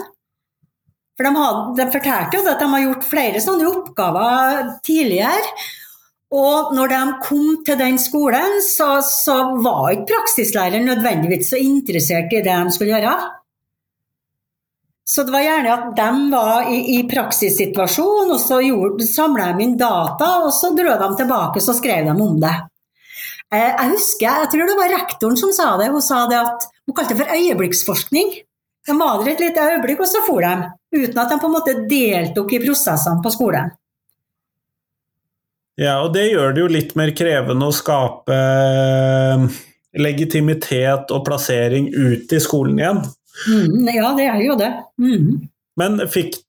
For 1.21 1.27
de, 1.29 1.37
hadde, 1.37 1.73
de 1.77 1.85
fortalte 1.93 2.37
jo 2.39 2.49
at 2.49 2.61
de 2.63 2.67
har 2.71 2.81
gjort 2.81 3.03
flere 3.05 3.41
sånne 3.43 3.67
oppgaver 3.69 4.71
tidligere. 4.81 5.51
Og 6.33 6.71
når 6.73 6.89
de 6.89 7.01
kom 7.27 7.43
til 7.67 7.77
den 7.77 7.99
skolen, 8.01 8.55
så, 8.65 8.87
så 9.05 9.35
var 9.61 9.91
ikke 9.91 10.15
praksislæreren 10.15 10.89
nødvendigvis 10.89 11.51
så 11.51 11.59
interessert 11.61 12.33
i 12.33 12.41
det 12.41 12.57
de 12.57 12.73
skulle 12.73 12.95
gjøre. 12.95 13.13
Så 15.05 15.27
det 15.27 15.35
var 15.35 15.45
gjerne 15.45 15.75
at 15.75 15.87
de 15.99 16.09
var 16.33 16.73
i, 16.73 16.81
i 16.95 16.99
praksissituasjon, 17.11 18.33
og 18.33 18.41
så 18.41 18.57
samla 19.11 19.51
de 19.53 19.67
inn 19.67 19.77
data, 19.77 20.33
og 20.47 20.49
så 20.57 20.73
dro 20.73 20.97
de 21.03 21.15
tilbake 21.21 21.61
og 21.61 21.77
skrev 21.77 22.09
de 22.09 22.15
om 22.15 22.37
det. 22.41 22.57
Eh, 23.53 23.67
jeg 23.67 23.91
husker, 23.93 24.41
jeg 24.41 24.53
tror 24.55 24.73
det 24.73 24.79
var 24.79 24.95
rektoren 24.97 25.37
som 25.37 25.53
sa 25.53 25.75
det. 25.77 25.93
Hun 25.93 26.01
sa 26.01 26.25
det 26.31 26.41
at, 26.41 26.71
hun 26.87 26.97
kalte 26.97 27.13
det 27.13 27.21
for 27.21 27.37
øyeblikksforskning. 27.37 28.39
De 28.87 28.95
var 28.97 29.21
der 29.21 29.33
et 29.35 29.43
lite 29.43 29.67
øyeblikk, 29.67 30.01
og 30.01 30.09
så 30.09 30.23
for 30.25 30.41
de. 30.41 30.71
Uten 30.97 31.21
at 31.21 31.29
de 31.29 31.37
på 31.39 31.49
en 31.49 31.53
måte 31.53 31.77
deltok 31.89 32.55
i 32.57 32.61
prosessene 32.63 33.21
på 33.23 33.33
skolen. 33.33 33.71
Ja, 35.79 36.01
og 36.03 36.11
det 36.13 36.27
gjør 36.31 36.53
det 36.53 36.63
jo 36.63 36.71
litt 36.71 36.95
mer 36.99 37.13
krevende 37.17 37.69
å 37.69 37.73
skape 37.73 38.35
eh, 38.35 39.45
legitimitet 40.01 41.13
og 41.13 41.23
plassering 41.25 41.87
ut 41.93 42.33
i 42.33 42.41
skolen 42.43 42.81
igjen. 42.81 43.01
Mm, 43.47 43.87
ja, 43.95 44.11
det 44.17 44.27
er 44.27 44.43
jo 44.43 44.57
det. 44.59 44.71
Mm. 45.01 45.47
Men, 45.79 45.97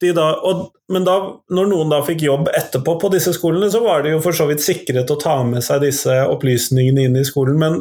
de 0.02 0.10
da, 0.16 0.26
og, 0.42 0.72
men 0.92 1.06
da, 1.06 1.16
når 1.54 1.70
noen 1.70 1.92
da 1.92 2.02
fikk 2.04 2.24
jobb 2.26 2.50
etterpå 2.52 2.96
på 3.00 3.12
disse 3.14 3.32
skolene, 3.36 3.70
så 3.72 3.80
var 3.84 4.02
de 4.02 4.16
jo 4.16 4.22
for 4.24 4.36
så 4.36 4.48
vidt 4.50 4.64
sikret 4.64 5.10
å 5.10 5.20
ta 5.20 5.38
med 5.46 5.62
seg 5.64 5.84
disse 5.86 6.16
opplysningene 6.26 7.06
inn 7.06 7.20
i 7.20 7.24
skolen, 7.24 7.60
men 7.62 7.78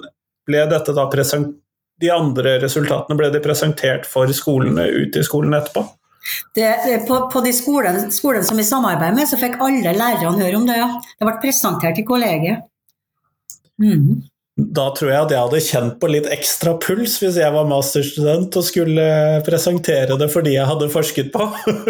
ble 0.48 0.64
dette 0.70 0.94
da 0.96 1.08
presentert 1.12 1.58
de 2.02 2.12
andre 2.14 2.58
resultatene 2.64 3.18
ble 3.20 3.32
de 3.34 3.42
presentert 3.44 4.08
for 4.10 4.30
skolene 4.36 4.88
ute 4.90 5.22
i 5.22 5.28
skolen 5.28 5.56
etterpå? 5.58 5.86
Det, 6.56 6.68
på, 7.08 7.30
på, 7.34 7.42
de 7.42 7.54
skolene, 7.54 8.12
skolen, 8.14 8.44
som 8.46 8.58
vi 8.58 8.66
samarbeider 8.66 9.16
med, 9.18 9.30
så 9.30 9.40
fikk 9.42 9.58
alle 9.64 9.94
lærerne 9.96 10.38
høre 10.44 10.60
om 10.60 10.68
det. 10.70 10.78
ja. 10.78 10.90
Det 11.18 11.28
ble 11.28 11.38
presentert 11.42 11.98
i 11.98 12.06
kollegiet. 12.06 12.68
Mm. 13.82 14.22
Da 14.62 14.90
tror 14.94 15.10
jeg 15.10 15.26
at 15.26 15.32
jeg 15.32 15.42
hadde 15.42 15.60
kjent 15.64 15.94
på 16.02 16.10
litt 16.12 16.28
ekstra 16.30 16.74
puls 16.84 17.16
hvis 17.22 17.38
jeg 17.40 17.54
var 17.56 17.70
masterstudent 17.70 18.58
og 18.60 18.66
skulle 18.68 19.06
presentere 19.48 20.18
det 20.20 20.28
for 20.34 20.46
de 20.46 20.54
jeg 20.58 20.68
hadde 20.68 20.90
forsket 20.92 21.32
på. 21.34 21.48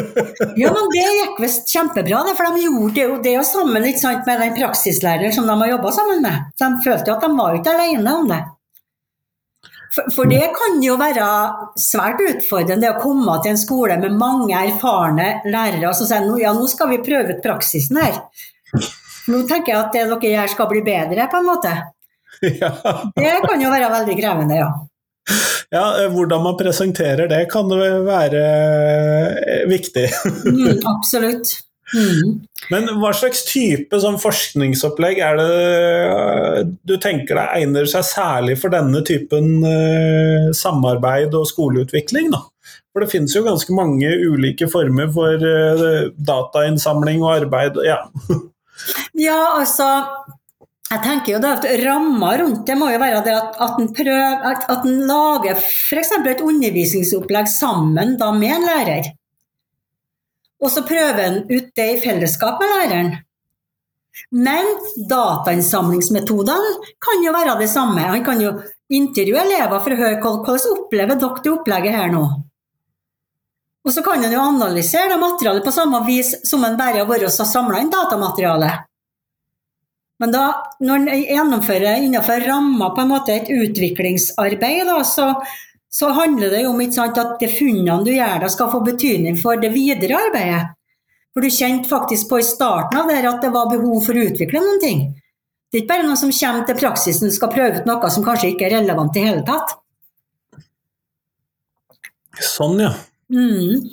ja, 0.61 0.69
men 0.69 0.91
det 0.93 1.03
gikk 1.03 1.41
visst 1.41 1.73
kjempebra, 1.73 2.21
for 2.37 2.53
de 2.53 2.63
gjorde 2.67 2.93
det 2.95 3.07
jo, 3.07 3.17
det 3.25 3.35
jo 3.35 3.43
sammen 3.49 3.89
sant, 3.99 4.23
med 4.29 4.45
den 4.45 4.55
praksislæreren 4.59 5.35
som 5.35 5.49
de 5.49 5.57
har 5.63 5.73
jobba 5.73 5.93
sammen 5.97 6.23
med. 6.23 6.47
De 6.61 6.71
følte 6.85 7.11
jo 7.11 7.17
at 7.17 7.25
de 7.25 7.31
var 7.41 7.57
ikke 7.59 7.75
alene 7.75 8.15
om 8.21 8.29
det. 8.31 8.41
For, 9.91 10.07
for, 10.15 10.29
det 10.31 10.45
kan 10.55 10.77
jo 10.83 10.95
være 10.99 11.25
svært 11.79 12.21
utfordrende 12.23 12.93
å 12.93 12.99
komme 13.01 13.33
til 13.43 13.51
en 13.51 13.59
skole 13.59 13.97
med 13.99 14.15
mange 14.15 14.55
erfarne 14.55 15.41
lærere 15.43 15.89
og 15.89 15.97
sier 15.97 16.23
si 16.23 16.43
ja, 16.45 16.53
nå 16.55 16.67
skal 16.71 16.93
vi 16.93 17.01
prøve 17.03 17.35
ut 17.35 17.43
praksisen 17.43 17.99
her. 17.99 18.21
Nå 19.31 19.43
tenker 19.49 19.73
jeg 19.73 19.81
at 19.81 19.91
det 19.95 20.05
dere 20.07 20.31
gjør 20.31 20.53
skal 20.53 20.69
bli 20.71 20.85
bedre, 20.85 21.27
på 21.31 21.41
en 21.41 21.49
måte. 21.49 21.73
Ja. 22.41 22.71
Det 23.13 23.35
kan 23.43 23.61
jo 23.61 23.69
være 23.69 23.91
veldig 23.91 24.15
krevende, 24.17 24.55
ja. 24.57 24.69
Ja, 25.71 25.83
eh, 26.01 26.07
hvordan 26.11 26.41
man 26.43 26.57
presenterer 26.57 27.29
det 27.29 27.43
kan 27.51 27.69
det 27.69 27.91
være 28.07 28.41
eh, 28.41 29.67
viktig. 29.69 30.07
Mm, 30.47 30.79
absolutt. 30.89 31.53
Mm. 31.91 32.39
Men 32.71 32.87
hva 33.01 33.11
slags 33.15 33.43
type 33.49 33.99
sånn 33.99 34.19
forskningsopplegg 34.21 35.19
er 35.23 35.39
det 35.39 36.65
du 36.87 36.95
tenker 37.01 37.37
deg 37.37 37.55
egner 37.57 37.89
seg 37.89 38.05
særlig 38.07 38.57
for 38.61 38.73
denne 38.73 39.03
typen 39.07 39.59
uh, 39.65 40.51
samarbeid 40.55 41.35
og 41.37 41.49
skoleutvikling? 41.49 42.31
da? 42.33 42.45
For 42.91 43.03
det 43.03 43.11
finnes 43.11 43.35
jo 43.35 43.43
ganske 43.45 43.75
mange 43.75 44.11
ulike 44.27 44.69
former 44.71 45.11
for 45.15 45.43
uh, 45.43 46.11
datainnsamling 46.31 47.23
og 47.25 47.41
arbeid. 47.41 47.81
Ja. 47.87 48.03
ja, 49.27 49.41
altså 49.57 49.89
jeg 50.91 50.99
tenker 51.05 51.37
jo 51.37 51.39
da 51.39 51.53
at 51.55 51.65
Ramma 51.85 52.33
rundt 52.41 52.65
det 52.67 52.75
må 52.75 52.89
jo 52.91 52.99
være 52.99 53.21
det 53.23 53.31
at, 53.37 53.55
at 53.63 53.77
en, 53.79 53.91
prøver, 53.95 54.41
at, 54.49 54.65
at 54.73 54.87
en 54.87 55.05
lager 55.07 55.55
f.eks. 55.55 56.11
et 56.19 56.43
undervisningsopplegg 56.43 57.47
sammen 57.47 58.17
da 58.19 58.31
med 58.35 58.57
en 58.57 58.67
lærer. 58.67 59.11
Og 60.61 60.69
så 60.69 60.85
prøver 60.85 61.23
en 61.25 61.41
ut 61.49 61.71
det 61.77 61.87
i 61.95 61.99
fellesskap 62.03 62.61
med 62.61 62.73
læreren. 62.75 63.11
Men 64.31 64.67
datainnsamlingsmetodene 65.09 66.93
kan 67.01 67.25
jo 67.25 67.33
være 67.33 67.57
det 67.61 67.69
samme. 67.71 68.03
Han 68.11 68.25
kan 68.25 68.41
jo 68.43 68.53
intervjue 68.91 69.41
elever 69.41 69.81
for 69.81 69.95
å 69.95 69.99
høre 69.99 70.21
hvordan 70.21 70.75
opplever 70.75 71.19
dere 71.19 71.43
det 71.43 71.53
opplegget 71.53 71.97
her 71.97 72.13
nå. 72.13 72.23
Og 73.81 73.95
så 73.95 74.03
kan 74.05 74.21
han 74.21 74.33
jo 74.33 74.43
analysere 74.43 75.09
det 75.09 75.17
materialet 75.21 75.65
på 75.65 75.73
samme 75.73 76.03
vis 76.05 76.35
som 76.45 76.63
en 76.67 76.77
bare 76.77 77.01
har 77.01 77.09
vært 77.09 77.25
og 77.31 77.49
samla 77.49 77.81
inn 77.81 77.89
datamaterialet. 77.93 78.85
Men 80.21 80.33
da, 80.35 80.43
når 80.85 80.99
en 80.99 81.23
gjennomfører 81.23 82.03
innenfor 82.05 82.43
ramma 82.45 82.91
på 82.93 83.01
en 83.01 83.09
måte 83.09 83.33
et 83.33 83.49
utviklingsarbeid, 83.49 84.83
da, 84.85 84.99
så, 85.07 85.31
så, 85.91 86.11
handler 86.15 86.53
det 86.53 86.61
jo 86.63 86.71
om 86.71 86.83
sant, 86.91 87.17
at 87.19 87.39
de 87.41 87.49
funnene 87.51 88.03
du 88.05 88.13
gjør 88.13 88.43
da 88.43 88.49
skal 88.51 88.71
få 88.71 88.79
betydning 88.85 89.39
for 89.39 89.59
det 89.59 89.73
videre 89.73 90.19
arbeidet. 90.27 90.61
For 91.31 91.43
du 91.43 91.51
kjente 91.51 91.89
faktisk 91.89 92.29
på 92.29 92.39
i 92.41 92.45
starten 92.47 92.99
av 92.99 93.11
det 93.11 93.21
at 93.27 93.43
det 93.43 93.51
var 93.53 93.71
behov 93.71 94.01
for 94.05 94.15
å 94.15 94.23
utvikle 94.29 94.63
noen 94.63 94.79
ting. 94.83 95.03
Det 95.71 95.79
er 95.79 95.83
ikke 95.83 95.93
bare 95.93 96.07
noe 96.07 96.19
som 96.19 96.31
kommer 96.35 96.65
til 96.67 96.79
praksisen, 96.79 97.31
du 97.31 97.35
skal 97.35 97.51
prøve 97.53 97.79
ut 97.79 97.87
noe 97.87 98.09
som 98.11 98.25
kanskje 98.25 98.51
ikke 98.51 98.67
er 98.67 98.75
relevant 98.79 99.15
i 99.15 99.23
hele 99.23 99.45
tatt. 99.47 99.77
Sånn, 102.41 102.81
ja. 102.83 102.91
Mm. 103.31 103.85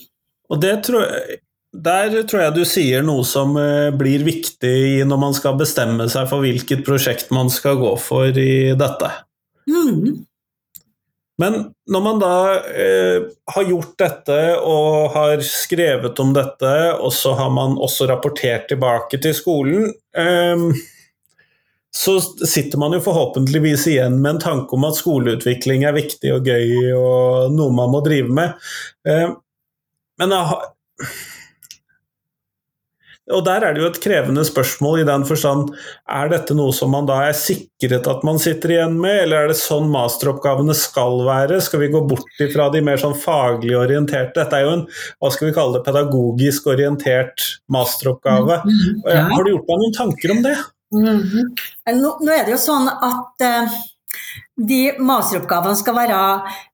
Og 0.48 0.62
det 0.62 0.80
tror 0.86 1.04
jeg 1.04 1.38
der 1.78 2.22
tror 2.24 2.42
jeg 2.42 2.54
du 2.56 2.62
sier 2.66 3.04
noe 3.04 3.24
som 3.28 3.52
eh, 3.60 3.90
blir 3.94 4.24
viktig 4.26 5.04
når 5.08 5.20
man 5.20 5.34
skal 5.36 5.58
bestemme 5.60 6.08
seg 6.10 6.28
for 6.30 6.40
hvilket 6.42 6.80
prosjekt 6.86 7.32
man 7.34 7.52
skal 7.52 7.76
gå 7.80 7.92
for 8.00 8.32
i 8.32 8.72
dette. 8.78 9.10
Mm. 9.68 10.24
Men 11.38 11.58
når 11.86 12.02
man 12.02 12.18
da 12.18 12.34
eh, 12.66 13.26
har 13.54 13.66
gjort 13.68 13.94
dette 14.00 14.38
og 14.58 15.12
har 15.14 15.42
skrevet 15.46 16.18
om 16.22 16.32
dette, 16.34 16.72
og 16.98 17.12
så 17.14 17.36
har 17.38 17.52
man 17.54 17.76
også 17.78 18.08
rapportert 18.10 18.66
tilbake 18.72 19.20
til 19.22 19.36
skolen, 19.38 19.92
eh, 20.18 20.64
så 21.94 22.18
sitter 22.46 22.78
man 22.78 22.94
jo 22.94 23.02
forhåpentligvis 23.06 23.86
igjen 23.94 24.18
med 24.20 24.36
en 24.36 24.42
tanke 24.42 24.76
om 24.76 24.84
at 24.86 24.98
skoleutvikling 24.98 25.86
er 25.88 25.96
viktig 25.96 26.34
og 26.34 26.50
gøy 26.50 26.92
og 26.98 27.54
noe 27.54 27.74
man 27.74 27.94
må 27.94 28.02
drive 28.04 28.34
med. 28.34 28.68
Eh, 29.08 29.30
men 30.18 30.34
jeg 30.34 30.50
har 30.50 30.66
og 33.34 33.42
der 33.44 33.64
er 33.66 33.74
det 33.74 33.82
jo 33.82 33.88
et 33.90 34.00
krevende 34.02 34.44
spørsmål 34.46 35.02
i 35.02 35.06
den 35.08 35.24
forstand 35.28 35.72
er 36.08 36.30
dette 36.32 36.54
noe 36.56 36.72
som 36.76 36.92
man 36.94 37.08
da 37.08 37.18
er 37.26 37.36
sikret 37.36 38.08
at 38.08 38.24
man 38.26 38.40
sitter 38.42 38.72
igjen 38.74 38.96
med, 39.00 39.24
eller 39.24 39.44
er 39.44 39.52
det 39.52 39.58
sånn 39.60 39.90
masteroppgavene 39.92 40.76
skal 40.76 41.20
være? 41.26 41.60
Skal 41.64 41.82
vi 41.84 41.90
gå 41.92 42.00
bort 42.08 42.42
ifra 42.44 42.70
de 42.72 42.82
mer 42.84 43.00
sånn 43.00 43.16
faglig 43.18 43.76
orienterte? 43.78 44.38
Dette 44.38 44.58
er 44.58 44.64
jo 44.66 44.72
en 44.78 44.86
hva 44.88 45.32
skal 45.34 45.50
vi 45.50 45.56
kalle 45.56 45.76
det, 45.76 45.84
pedagogisk 45.88 46.70
orientert 46.72 47.44
masteroppgave. 47.72 48.62
Mm, 48.64 48.80
mm. 49.04 49.30
Har 49.34 49.44
du 49.44 49.52
gjort 49.52 49.68
deg 49.68 49.84
noen 49.84 49.96
tanker 49.98 50.34
om 50.34 50.42
det? 50.46 50.56
Mm 50.94 51.20
-hmm. 51.20 51.48
nå, 52.00 52.16
nå, 52.24 52.32
er 52.32 52.44
det 52.44 52.52
jo 52.56 52.62
sånn 52.64 52.88
at 52.88 53.44
uh, 53.44 53.78
de 54.56 54.80
masteroppgavene 54.98 55.76
skal 55.76 55.94
være 55.94 56.20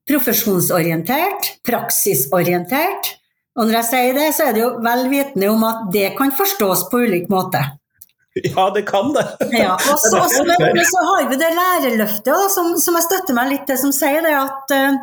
profesjonsorientert, 0.07 1.59
praksisorientert 1.67 3.17
og 3.55 3.69
når 3.69 3.77
jeg 3.79 3.87
sier 3.91 4.17
det, 4.17 4.29
så 4.35 4.49
er 4.49 4.57
det 4.57 4.63
jo 4.65 4.71
vel 4.83 5.09
vitende 5.13 5.51
om 5.53 5.65
at 5.69 5.89
det 5.95 6.13
kan 6.19 6.33
forstås 6.35 6.89
på 6.91 7.05
ulik 7.07 7.29
måte. 7.33 7.63
Ja, 8.35 8.67
det 8.75 8.83
kan 8.89 9.13
det. 9.15 9.25
ja, 9.55 9.77
og 9.77 9.99
så, 10.03 10.19
også, 10.25 10.43
men, 10.49 10.59
men, 10.59 10.87
så 10.91 11.03
har 11.07 11.29
vi 11.31 11.39
det 11.39 11.51
lærerløftet 11.55 12.33
da, 12.33 12.49
som, 12.51 12.73
som, 12.83 12.99
jeg 12.99 13.07
støtter 13.07 13.37
meg 13.37 13.53
litt 13.53 13.69
til, 13.71 13.79
som 13.79 13.93
sier 13.95 14.27
det 14.27 14.33
at, 14.35 14.75
eh, 14.75 14.97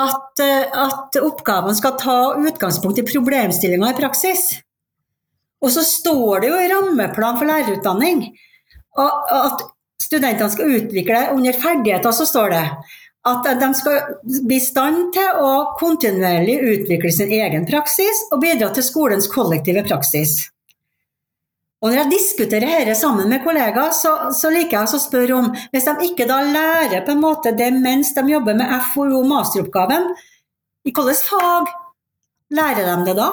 at, 0.00 0.44
eh, 0.46 0.78
at 0.86 1.20
oppgaven 1.20 1.76
skal 1.76 1.98
ta 2.00 2.18
utgangspunkt 2.40 3.02
i 3.02 3.06
problemstillinga 3.10 3.92
i 3.92 3.98
praksis. 4.00 4.46
Og 5.64 5.72
så 5.76 5.84
står 5.84 6.44
det 6.44 6.52
jo 6.54 6.56
i 6.60 6.72
rammeplan 6.72 7.36
for 7.40 7.48
lærerutdanning 7.48 8.26
at 9.00 9.62
studentene 10.02 10.52
skal 10.52 10.74
utvikle 10.76 11.22
under 11.34 11.56
ferdigheter, 11.58 12.12
så 12.12 12.26
står 12.28 12.52
det 12.52 12.64
at 13.24 13.46
de 13.60 13.74
skal 13.74 14.00
bli 14.44 14.58
i 14.58 14.62
stand 14.62 15.12
til 15.16 15.38
å 15.40 15.52
kontinuerlig 15.78 16.58
utvikle 16.74 17.12
sin 17.12 17.30
egen 17.32 17.64
praksis 17.68 18.26
og 18.30 18.42
bidra 18.42 18.68
til 18.74 18.84
skolens 18.84 19.28
kollektive 19.32 19.84
praksis. 19.86 20.50
Og 21.80 21.90
når 21.90 21.98
jeg 21.98 22.12
diskuterer 22.14 22.84
dette 22.84 22.94
sammen 22.96 23.28
med 23.28 23.42
kollegaer, 23.44 23.92
så, 23.96 24.12
så 24.32 24.50
liker 24.52 24.78
jeg 24.78 24.96
å 24.96 25.00
spørre 25.00 25.34
om 25.36 25.50
Hvis 25.72 25.84
de 25.84 26.06
ikke 26.06 26.26
da 26.28 26.38
lærer 26.46 27.04
på 27.04 27.12
en 27.12 27.20
måte 27.20 27.52
det 27.56 27.70
mens 27.76 28.14
de 28.16 28.22
jobber 28.30 28.54
med 28.56 28.72
FoU 28.92 29.20
masteroppgaven, 29.28 30.04
i 30.84 30.92
hvilket 30.92 31.28
fag 31.28 31.64
lærer 32.56 32.84
de 32.88 32.96
det 33.08 33.16
da? 33.20 33.30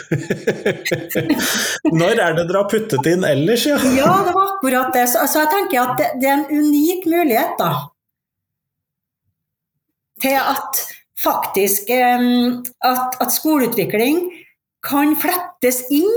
Når 2.00 2.20
er 2.24 2.32
det 2.36 2.44
dere 2.46 2.60
har 2.60 2.68
puttet 2.72 3.04
inn 3.10 3.24
ellers, 3.26 3.62
ja? 3.68 3.76
ja, 3.96 4.12
det 4.24 4.32
var 4.36 4.44
akkurat 4.54 4.88
det. 4.96 5.06
Så, 5.12 5.18
så 5.28 5.36
jeg 5.44 5.52
tenker 5.56 5.76
at 5.82 5.92
det, 6.00 6.08
det 6.22 6.28
er 6.28 6.36
en 6.38 6.48
unik 6.60 7.00
mulighet, 7.08 7.52
da 7.60 7.70
til 10.22 10.38
at 10.38 10.80
faktisk 11.20 11.90
at, 11.92 13.18
at 13.20 13.34
skoleutvikling 13.34 14.22
kan 14.86 15.12
flettes 15.20 15.82
inn 15.92 16.08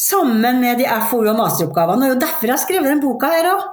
sammen 0.00 0.62
med 0.62 0.80
de 0.80 0.88
FoU- 1.10 1.28
og 1.28 1.36
masteroppgavene. 1.36 1.96
Og 1.96 2.00
det 2.00 2.08
er 2.08 2.14
jo 2.14 2.24
derfor 2.24 2.48
jeg 2.48 2.56
har 2.56 2.64
skrevet 2.64 2.88
denne 2.88 3.04
boka 3.04 3.34
her 3.34 3.50
òg. 3.52 3.68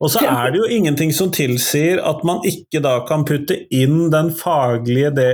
Og 0.00 0.10
så 0.10 0.18
er 0.24 0.50
det 0.52 0.58
jo 0.62 0.66
ingenting 0.72 1.12
som 1.14 1.30
tilsier 1.32 2.00
at 2.04 2.24
man 2.26 2.40
ikke 2.48 2.80
da 2.84 3.06
kan 3.08 3.24
putte 3.28 3.56
inn 3.74 4.10
den 4.12 4.30
faglige 4.36 5.10
det, 5.16 5.30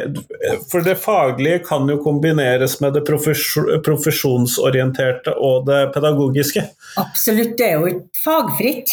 For 0.71 0.81
det 0.87 0.99
faglige 1.03 1.59
kan 1.67 1.89
jo 1.91 1.97
kombineres 2.03 2.81
med 2.83 2.93
det 2.97 3.05
profesjonsorienterte 3.07 5.31
og 5.39 5.67
det 5.71 5.83
pedagogiske. 5.95 6.63
Absolutt, 7.03 7.59
det 7.59 7.67
er 7.69 7.75
jo 7.79 7.87
ikke 7.93 8.07
fagfritt. 8.25 8.91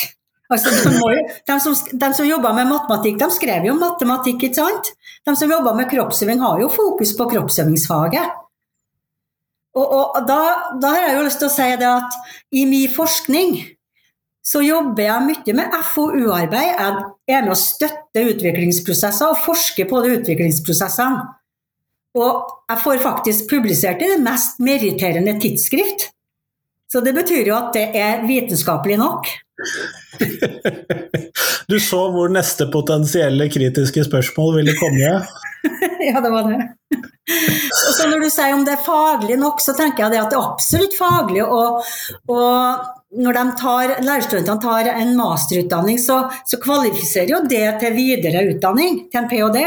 Altså, 0.50 0.72
de, 0.74 0.92
må, 0.98 1.10
de, 1.46 1.56
som, 1.62 1.76
de, 1.76 2.08
som, 2.18 2.26
jobber 2.26 2.56
med 2.58 2.72
matematikk, 2.72 3.20
de 3.22 3.28
skrev 3.36 3.68
jo 3.70 3.76
matematikk, 3.78 4.48
ikke 4.48 4.58
sant? 4.58 4.94
De 5.28 5.36
som 5.38 5.52
jobber 5.52 5.76
med 5.78 5.90
kroppsøving, 5.92 6.42
har 6.42 6.62
jo 6.64 6.72
fokus 6.74 7.14
på 7.18 7.28
kroppsøvingsfaget. 7.36 8.38
Og, 9.78 9.92
og 9.94 10.24
da, 10.26 10.40
da, 10.82 10.94
har 10.96 11.04
jeg 11.06 11.18
jo 11.20 11.26
lyst 11.28 11.42
til 11.44 11.50
å 11.52 11.54
si 11.54 11.68
det 11.78 11.90
at 11.90 12.18
i 12.58 12.64
min 12.66 12.90
forskning 12.90 13.60
så 14.50 14.64
jobber 14.66 15.06
jeg 15.06 15.26
mye 15.28 15.54
med 15.60 15.76
FoU-arbeid. 15.92 16.80
Jeg 17.30 17.36
er 17.38 17.44
med 17.46 17.54
å 17.54 17.60
støtte 17.60 18.24
utviklingsprosesser 18.32 19.30
og 19.30 19.44
forsker 19.44 19.86
på 19.90 20.00
de 20.02 20.16
utviklingsprosessene. 20.18 21.28
Og 22.18 22.48
jeg 22.72 22.82
får 22.82 23.04
faktisk 23.04 23.52
publisert 23.52 24.02
i 24.02 24.10
det 24.10 24.18
mest 24.24 24.58
meritterende 24.66 25.36
tidsskrift. 25.42 26.08
Så 26.90 27.04
det 27.06 27.14
betyr 27.14 27.52
jo 27.52 27.60
at 27.60 27.70
det 27.78 27.86
er 27.94 28.26
vitenskapelig 28.26 28.98
nok. 28.98 29.30
Du 31.70 31.78
så 31.80 32.00
hvor 32.14 32.32
neste 32.34 32.66
potensielle 32.74 33.50
kritiske 33.52 34.04
spørsmål 34.08 34.56
ville 34.60 34.74
komme? 34.80 35.12
ja, 36.10 36.22
det 36.24 36.32
var 36.34 36.48
det. 36.50 36.62
Og 37.30 37.92
så 37.94 38.08
når 38.10 38.24
du 38.24 38.30
sier 38.34 38.56
om 38.56 38.64
det 38.66 38.74
er 38.78 38.86
faglig 38.86 39.38
nok, 39.38 39.62
så 39.62 39.76
tenker 39.78 40.06
jeg 40.06 40.24
at 40.24 40.32
det 40.32 40.40
er 40.40 40.48
absolutt 40.48 40.96
faglig. 40.98 41.44
Og, 41.46 41.84
og 42.32 43.22
når 43.22 43.40
tar, 43.60 43.96
lærerstudentene 44.06 44.64
tar 44.64 44.90
en 44.96 45.14
masterutdanning, 45.18 46.00
så, 46.02 46.24
så, 46.46 46.58
kvalifiserer 46.62 47.36
jo 47.36 47.44
det 47.50 47.68
til 47.84 47.96
videre 47.98 48.46
utdanning, 48.50 49.04
til 49.12 49.22
en 49.22 49.30
ph.d. 49.30 49.66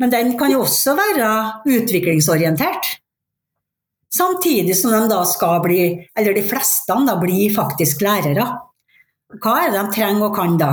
Men 0.00 0.14
den 0.14 0.32
kan 0.38 0.52
jo 0.54 0.62
også 0.64 0.94
være 0.96 1.30
utviklingsorientert. 1.68 2.99
Samtidig 4.10 4.74
som 4.76 4.94
de 4.94 5.04
da 5.10 5.20
skal 5.28 5.60
bli, 5.62 5.82
eller 6.18 6.34
de 6.34 6.42
fleste 6.42 6.96
da 7.06 7.14
blir 7.20 7.52
faktisk 7.54 8.02
lærere. 8.02 8.46
Hva 9.38 9.52
er 9.64 9.70
det 9.70 9.78
de 9.78 9.94
trenger 9.94 10.26
og 10.26 10.34
kan 10.34 10.56
da? 10.58 10.72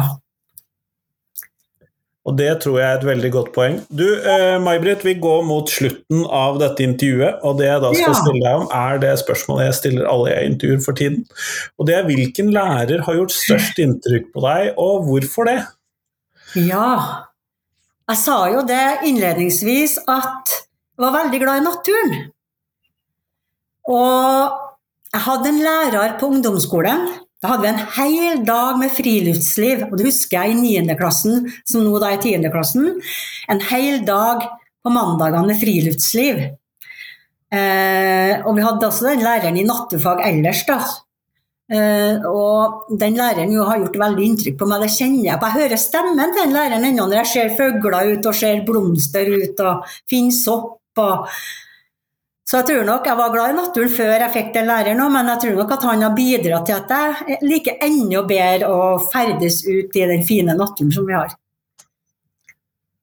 Og 2.27 2.35
Det 2.35 2.49
tror 2.59 2.79
jeg 2.81 2.87
er 2.91 2.97
et 2.97 3.05
veldig 3.07 3.29
godt 3.31 3.53
poeng. 3.55 3.77
Du, 3.87 4.03
eh, 4.19 4.57
May-Britt, 4.59 5.05
vi 5.05 5.13
går 5.15 5.45
mot 5.47 5.69
slutten 5.71 6.25
av 6.25 6.57
dette 6.59 6.83
intervjuet. 6.83 7.39
Og 7.47 7.55
det 7.61 7.69
jeg 7.69 7.83
da 7.85 7.91
skal 7.93 8.11
ja. 8.11 8.17
stille 8.19 8.41
deg 8.43 8.63
om, 8.63 8.67
er 8.75 8.99
det 8.99 9.13
spørsmålet 9.21 9.69
jeg 9.69 9.77
stiller 9.77 10.09
alle 10.11 10.33
jeg 10.33 10.49
intervjuer 10.51 10.83
for 10.83 10.99
tiden. 10.99 11.23
Og 11.79 11.87
det 11.87 11.95
er 11.95 12.09
hvilken 12.09 12.51
lærer 12.51 13.05
har 13.07 13.19
gjort 13.21 13.31
størst 13.31 13.79
inntrykk 13.79 14.27
på 14.33 14.43
deg, 14.43 14.73
og 14.75 15.07
hvorfor 15.07 15.47
det? 15.47 15.61
Ja, 16.67 17.23
jeg 18.07 18.19
sa 18.19 18.37
jo 18.51 18.65
det 18.67 19.07
innledningsvis 19.07 19.97
at 20.07 20.51
jeg 20.51 21.05
var 21.05 21.15
veldig 21.15 21.39
glad 21.45 21.61
i 21.61 21.65
naturen. 21.69 22.19
Og 23.87 24.57
jeg 25.13 25.23
hadde 25.23 25.49
en 25.53 25.63
lærer 25.63 26.17
på 26.19 26.29
ungdomsskolen. 26.33 27.07
Da 27.41 27.53
hadde 27.53 27.63
vi 27.63 27.69
en 27.69 27.83
hel 27.95 28.39
dag 28.45 28.77
med 28.81 28.93
friluftsliv. 28.93 29.87
Og 29.87 29.97
det 29.99 30.09
husker 30.09 30.41
jeg 30.41 30.55
i 30.55 30.83
9. 30.83 30.95
klassen, 30.99 31.49
som 31.69 31.85
nå 31.85 31.99
da 32.01 32.11
er 32.15 32.21
10. 32.21 32.49
klassen. 32.53 32.95
En 33.51 33.61
hel 33.69 34.01
dag 34.07 34.47
på 34.83 34.93
mandagene 34.93 35.51
med 35.51 35.59
friluftsliv. 35.61 36.41
Eh, 37.47 38.33
og 38.43 38.57
vi 38.57 38.63
hadde 38.65 38.87
også 38.89 39.07
den 39.07 39.23
læreren 39.23 39.59
i 39.59 39.67
nattefag 39.67 40.23
ellers, 40.27 40.65
da. 40.67 40.81
Eh, 41.67 42.25
og 42.27 42.89
den 42.99 43.15
læreren 43.19 43.51
jo 43.51 43.63
har 43.67 43.79
gjort 43.81 43.99
veldig 43.99 44.25
inntrykk 44.25 44.57
på 44.59 44.67
meg, 44.67 44.83
det 44.83 44.91
kjenner 44.95 45.29
jeg 45.29 45.39
på. 45.39 45.47
Jeg 45.47 45.61
hører 45.61 45.81
stemmen 45.81 46.33
til 46.33 46.41
den 46.41 46.55
læreren 46.55 46.89
ennå 46.89 47.07
når 47.07 47.21
jeg 47.21 47.31
ser 47.33 47.55
fugler 47.59 48.11
ut 48.13 48.27
og 48.27 48.35
ser 48.35 48.65
blomster 48.67 49.31
ut 49.31 49.63
og 49.63 49.95
finner 50.09 50.35
sopp. 50.35 50.75
og 50.97 51.27
så 52.47 52.61
jeg 52.61 52.67
tror 52.69 52.85
nok 52.87 53.07
jeg 53.09 53.19
var 53.19 53.31
glad 53.33 53.51
i 53.51 53.55
naturen 53.57 53.89
før 53.91 54.13
jeg 54.13 54.31
fikk 54.31 54.53
den 54.55 54.69
læreren 54.69 55.01
òg, 55.03 55.09
men 55.11 55.31
jeg 55.33 55.41
tror 55.43 55.57
nok 55.57 55.73
at 55.75 55.89
han 55.89 56.05
har 56.05 56.13
bidratt 56.15 56.69
til 56.69 56.77
at 56.77 56.93
jeg 56.95 57.41
liker 57.43 57.83
enda 57.83 58.21
bedre 58.29 58.69
å 58.71 58.85
ferdes 59.11 59.57
ut 59.67 59.99
i 59.99 60.05
den 60.13 60.23
fine 60.27 60.55
naturen 60.55 60.93
som 60.95 61.09
vi 61.09 61.17
har. 61.17 61.35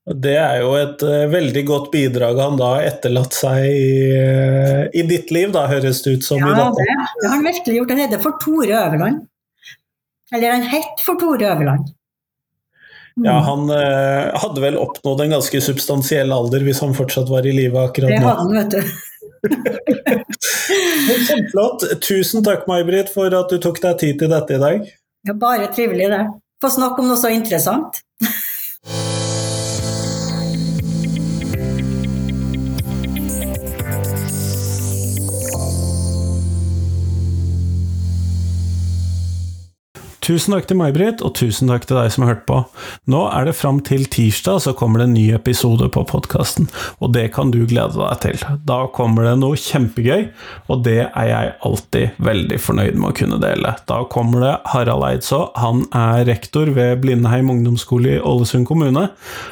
Det 0.05 0.35
er 0.37 0.59
jo 0.61 0.73
et 0.77 1.01
uh, 1.01 1.27
veldig 1.33 1.65
godt 1.69 1.87
bidrag 1.93 2.41
han 2.41 2.59
da 2.61 2.75
har 2.75 2.89
etterlatt 2.91 3.37
seg 3.37 3.69
i, 3.69 3.93
uh, 4.13 4.83
i, 4.93 5.05
ditt 5.09 5.31
liv, 5.33 5.53
da, 5.53 5.65
høres 5.69 6.03
det 6.05 6.19
ut 6.19 6.27
som. 6.27 6.41
Ja, 6.45 6.67
det, 6.77 6.85
det, 6.85 7.29
har 7.29 7.33
han 7.37 7.45
virkelig 7.45 7.79
gjort. 7.79 7.95
Han 7.95 8.03
heter 8.05 8.21
for 8.25 8.41
Tore 8.41 8.81
Øverland. 8.83 9.23
Eller 10.33 10.57
han 10.57 10.69
het 10.69 11.01
for 11.05 11.21
Tore 11.21 11.49
Øverland. 11.53 11.89
Mm. 13.17 13.25
Ja, 13.29 13.39
han 13.47 13.69
uh, 13.71 14.35
hadde 14.43 14.65
vel 14.65 14.77
oppnådd 14.81 15.25
en 15.25 15.37
ganske 15.39 15.61
substansiell 15.65 16.33
alder 16.37 16.65
hvis 16.67 16.81
han 16.85 16.97
fortsatt 16.97 17.33
var 17.33 17.49
i 17.49 17.57
live 17.57 17.81
akkurat 17.81 18.13
nå. 18.13 18.17
Det 18.17 18.25
hadde 18.25 18.41
han, 18.43 18.57
vet 18.61 18.77
du. 18.77 18.95
Kjempeflott. 21.27 21.85
Tusen 22.05 22.45
takk, 22.47 22.67
May-Britt, 22.71 23.13
for 23.13 23.35
at 23.35 23.53
du 23.53 23.59
tok 23.63 23.81
deg 23.83 23.99
tid 24.01 24.19
til 24.23 24.33
dette 24.33 24.57
i 24.57 24.63
dag. 24.63 24.89
Ja, 25.29 25.37
bare 25.39 25.71
trivelig, 25.75 26.09
det. 26.13 26.25
Få 26.63 26.69
snakke 26.73 27.03
om 27.03 27.09
noe 27.11 27.21
så 27.21 27.29
interessant. 27.35 28.01
Tusen 40.25 40.55
takk 40.55 40.65
til 40.65 40.79
May-Britt, 40.81 41.21
og 41.21 41.35
tusen 41.37 41.69
takk 41.69 41.83
til 41.85 41.99
deg 41.99 42.07
som 42.15 42.25
har 42.25 42.31
hørt 42.31 42.47
på. 42.49 42.63
Nå 43.13 43.19
er 43.29 43.45
det 43.45 43.53
fram 43.59 43.83
til 43.85 44.07
tirsdag, 44.09 44.63
så 44.65 44.73
kommer 44.73 45.03
det 45.03 45.09
en 45.11 45.17
ny 45.19 45.25
episode 45.37 45.85
på 45.93 46.05
podkasten, 46.09 46.71
og 47.05 47.11
det 47.13 47.27
kan 47.35 47.51
du 47.53 47.59
glede 47.69 47.99
deg 47.99 48.23
til. 48.23 48.45
Da 48.65 48.87
kommer 48.97 49.29
det 49.29 49.35
noe 49.43 49.59
kjempegøy, 49.61 50.31
og 50.73 50.81
det 50.87 51.11
er 51.11 51.29
jeg 51.29 51.51
alltid 51.69 52.23
veldig 52.25 52.61
fornøyd 52.65 52.97
med 52.97 53.11
å 53.11 53.17
kunne 53.19 53.41
dele. 53.43 53.75
Da 53.91 53.99
kommer 54.15 54.47
det 54.47 54.55
Harald 54.73 55.05
Eidså, 55.11 55.43
han 55.61 55.85
er 55.93 56.25
rektor 56.31 56.73
ved 56.73 57.03
Blindheim 57.05 57.53
ungdomsskole 57.53 58.17
i 58.17 58.23
Ålesund 58.25 58.65
kommune, 58.71 59.11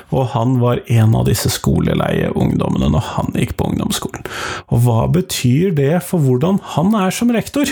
og 0.08 0.32
han 0.32 0.56
var 0.62 0.80
en 0.88 1.18
av 1.20 1.28
disse 1.28 1.52
skoleleie 1.52 2.32
ungdommene 2.32 2.88
når 2.96 3.12
han 3.18 3.30
gikk 3.36 3.58
på 3.60 3.68
ungdomsskolen. 3.74 4.24
Og 4.72 4.86
hva 4.86 5.04
betyr 5.20 5.76
det 5.76 6.00
for 6.08 6.24
hvordan 6.24 6.62
han 6.78 6.96
er 6.96 7.12
som 7.12 7.36
rektor? 7.36 7.68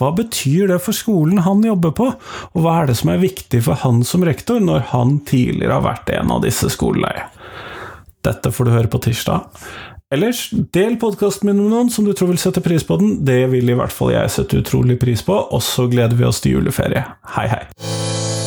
Hva 0.00 0.14
betyr 0.16 0.72
det 0.72 0.80
for 0.88 0.96
skolen 0.96 1.44
han 1.44 1.60
jobber 1.68 1.92
på? 1.92 2.10
Og 2.54 2.64
hva 2.64 2.78
er 2.80 2.90
det 2.90 2.98
som 3.00 3.12
er 3.12 3.22
viktig 3.22 3.62
for 3.66 3.80
han 3.82 4.02
som 4.06 4.24
rektor, 4.26 4.60
når 4.62 4.88
han 4.92 5.18
tidligere 5.28 5.78
har 5.78 5.86
vært 5.86 6.14
en 6.16 6.34
av 6.36 6.42
disse 6.46 6.70
skoleleie? 6.72 7.28
Dette 8.26 8.50
får 8.52 8.66
du 8.66 8.74
høre 8.74 8.90
på 8.90 9.00
tirsdag. 9.02 9.46
Ellers, 10.14 10.46
del 10.72 10.96
podkasten 11.00 11.50
min 11.50 11.60
med 11.60 11.68
noen 11.68 11.90
som 11.92 12.06
du 12.06 12.14
tror 12.16 12.32
vil 12.32 12.40
sette 12.40 12.64
pris 12.64 12.84
på 12.84 12.96
den. 13.00 13.18
Det 13.28 13.42
vil 13.52 13.68
i 13.68 13.76
hvert 13.76 13.92
fall 13.92 14.14
jeg 14.14 14.32
sette 14.32 14.62
utrolig 14.62 14.96
pris 15.00 15.20
på, 15.24 15.36
og 15.36 15.62
så 15.64 15.84
gleder 15.90 16.16
vi 16.16 16.28
oss 16.28 16.40
til 16.40 16.56
juleferie. 16.56 17.04
Hei, 17.36 17.48
hei! 17.52 18.37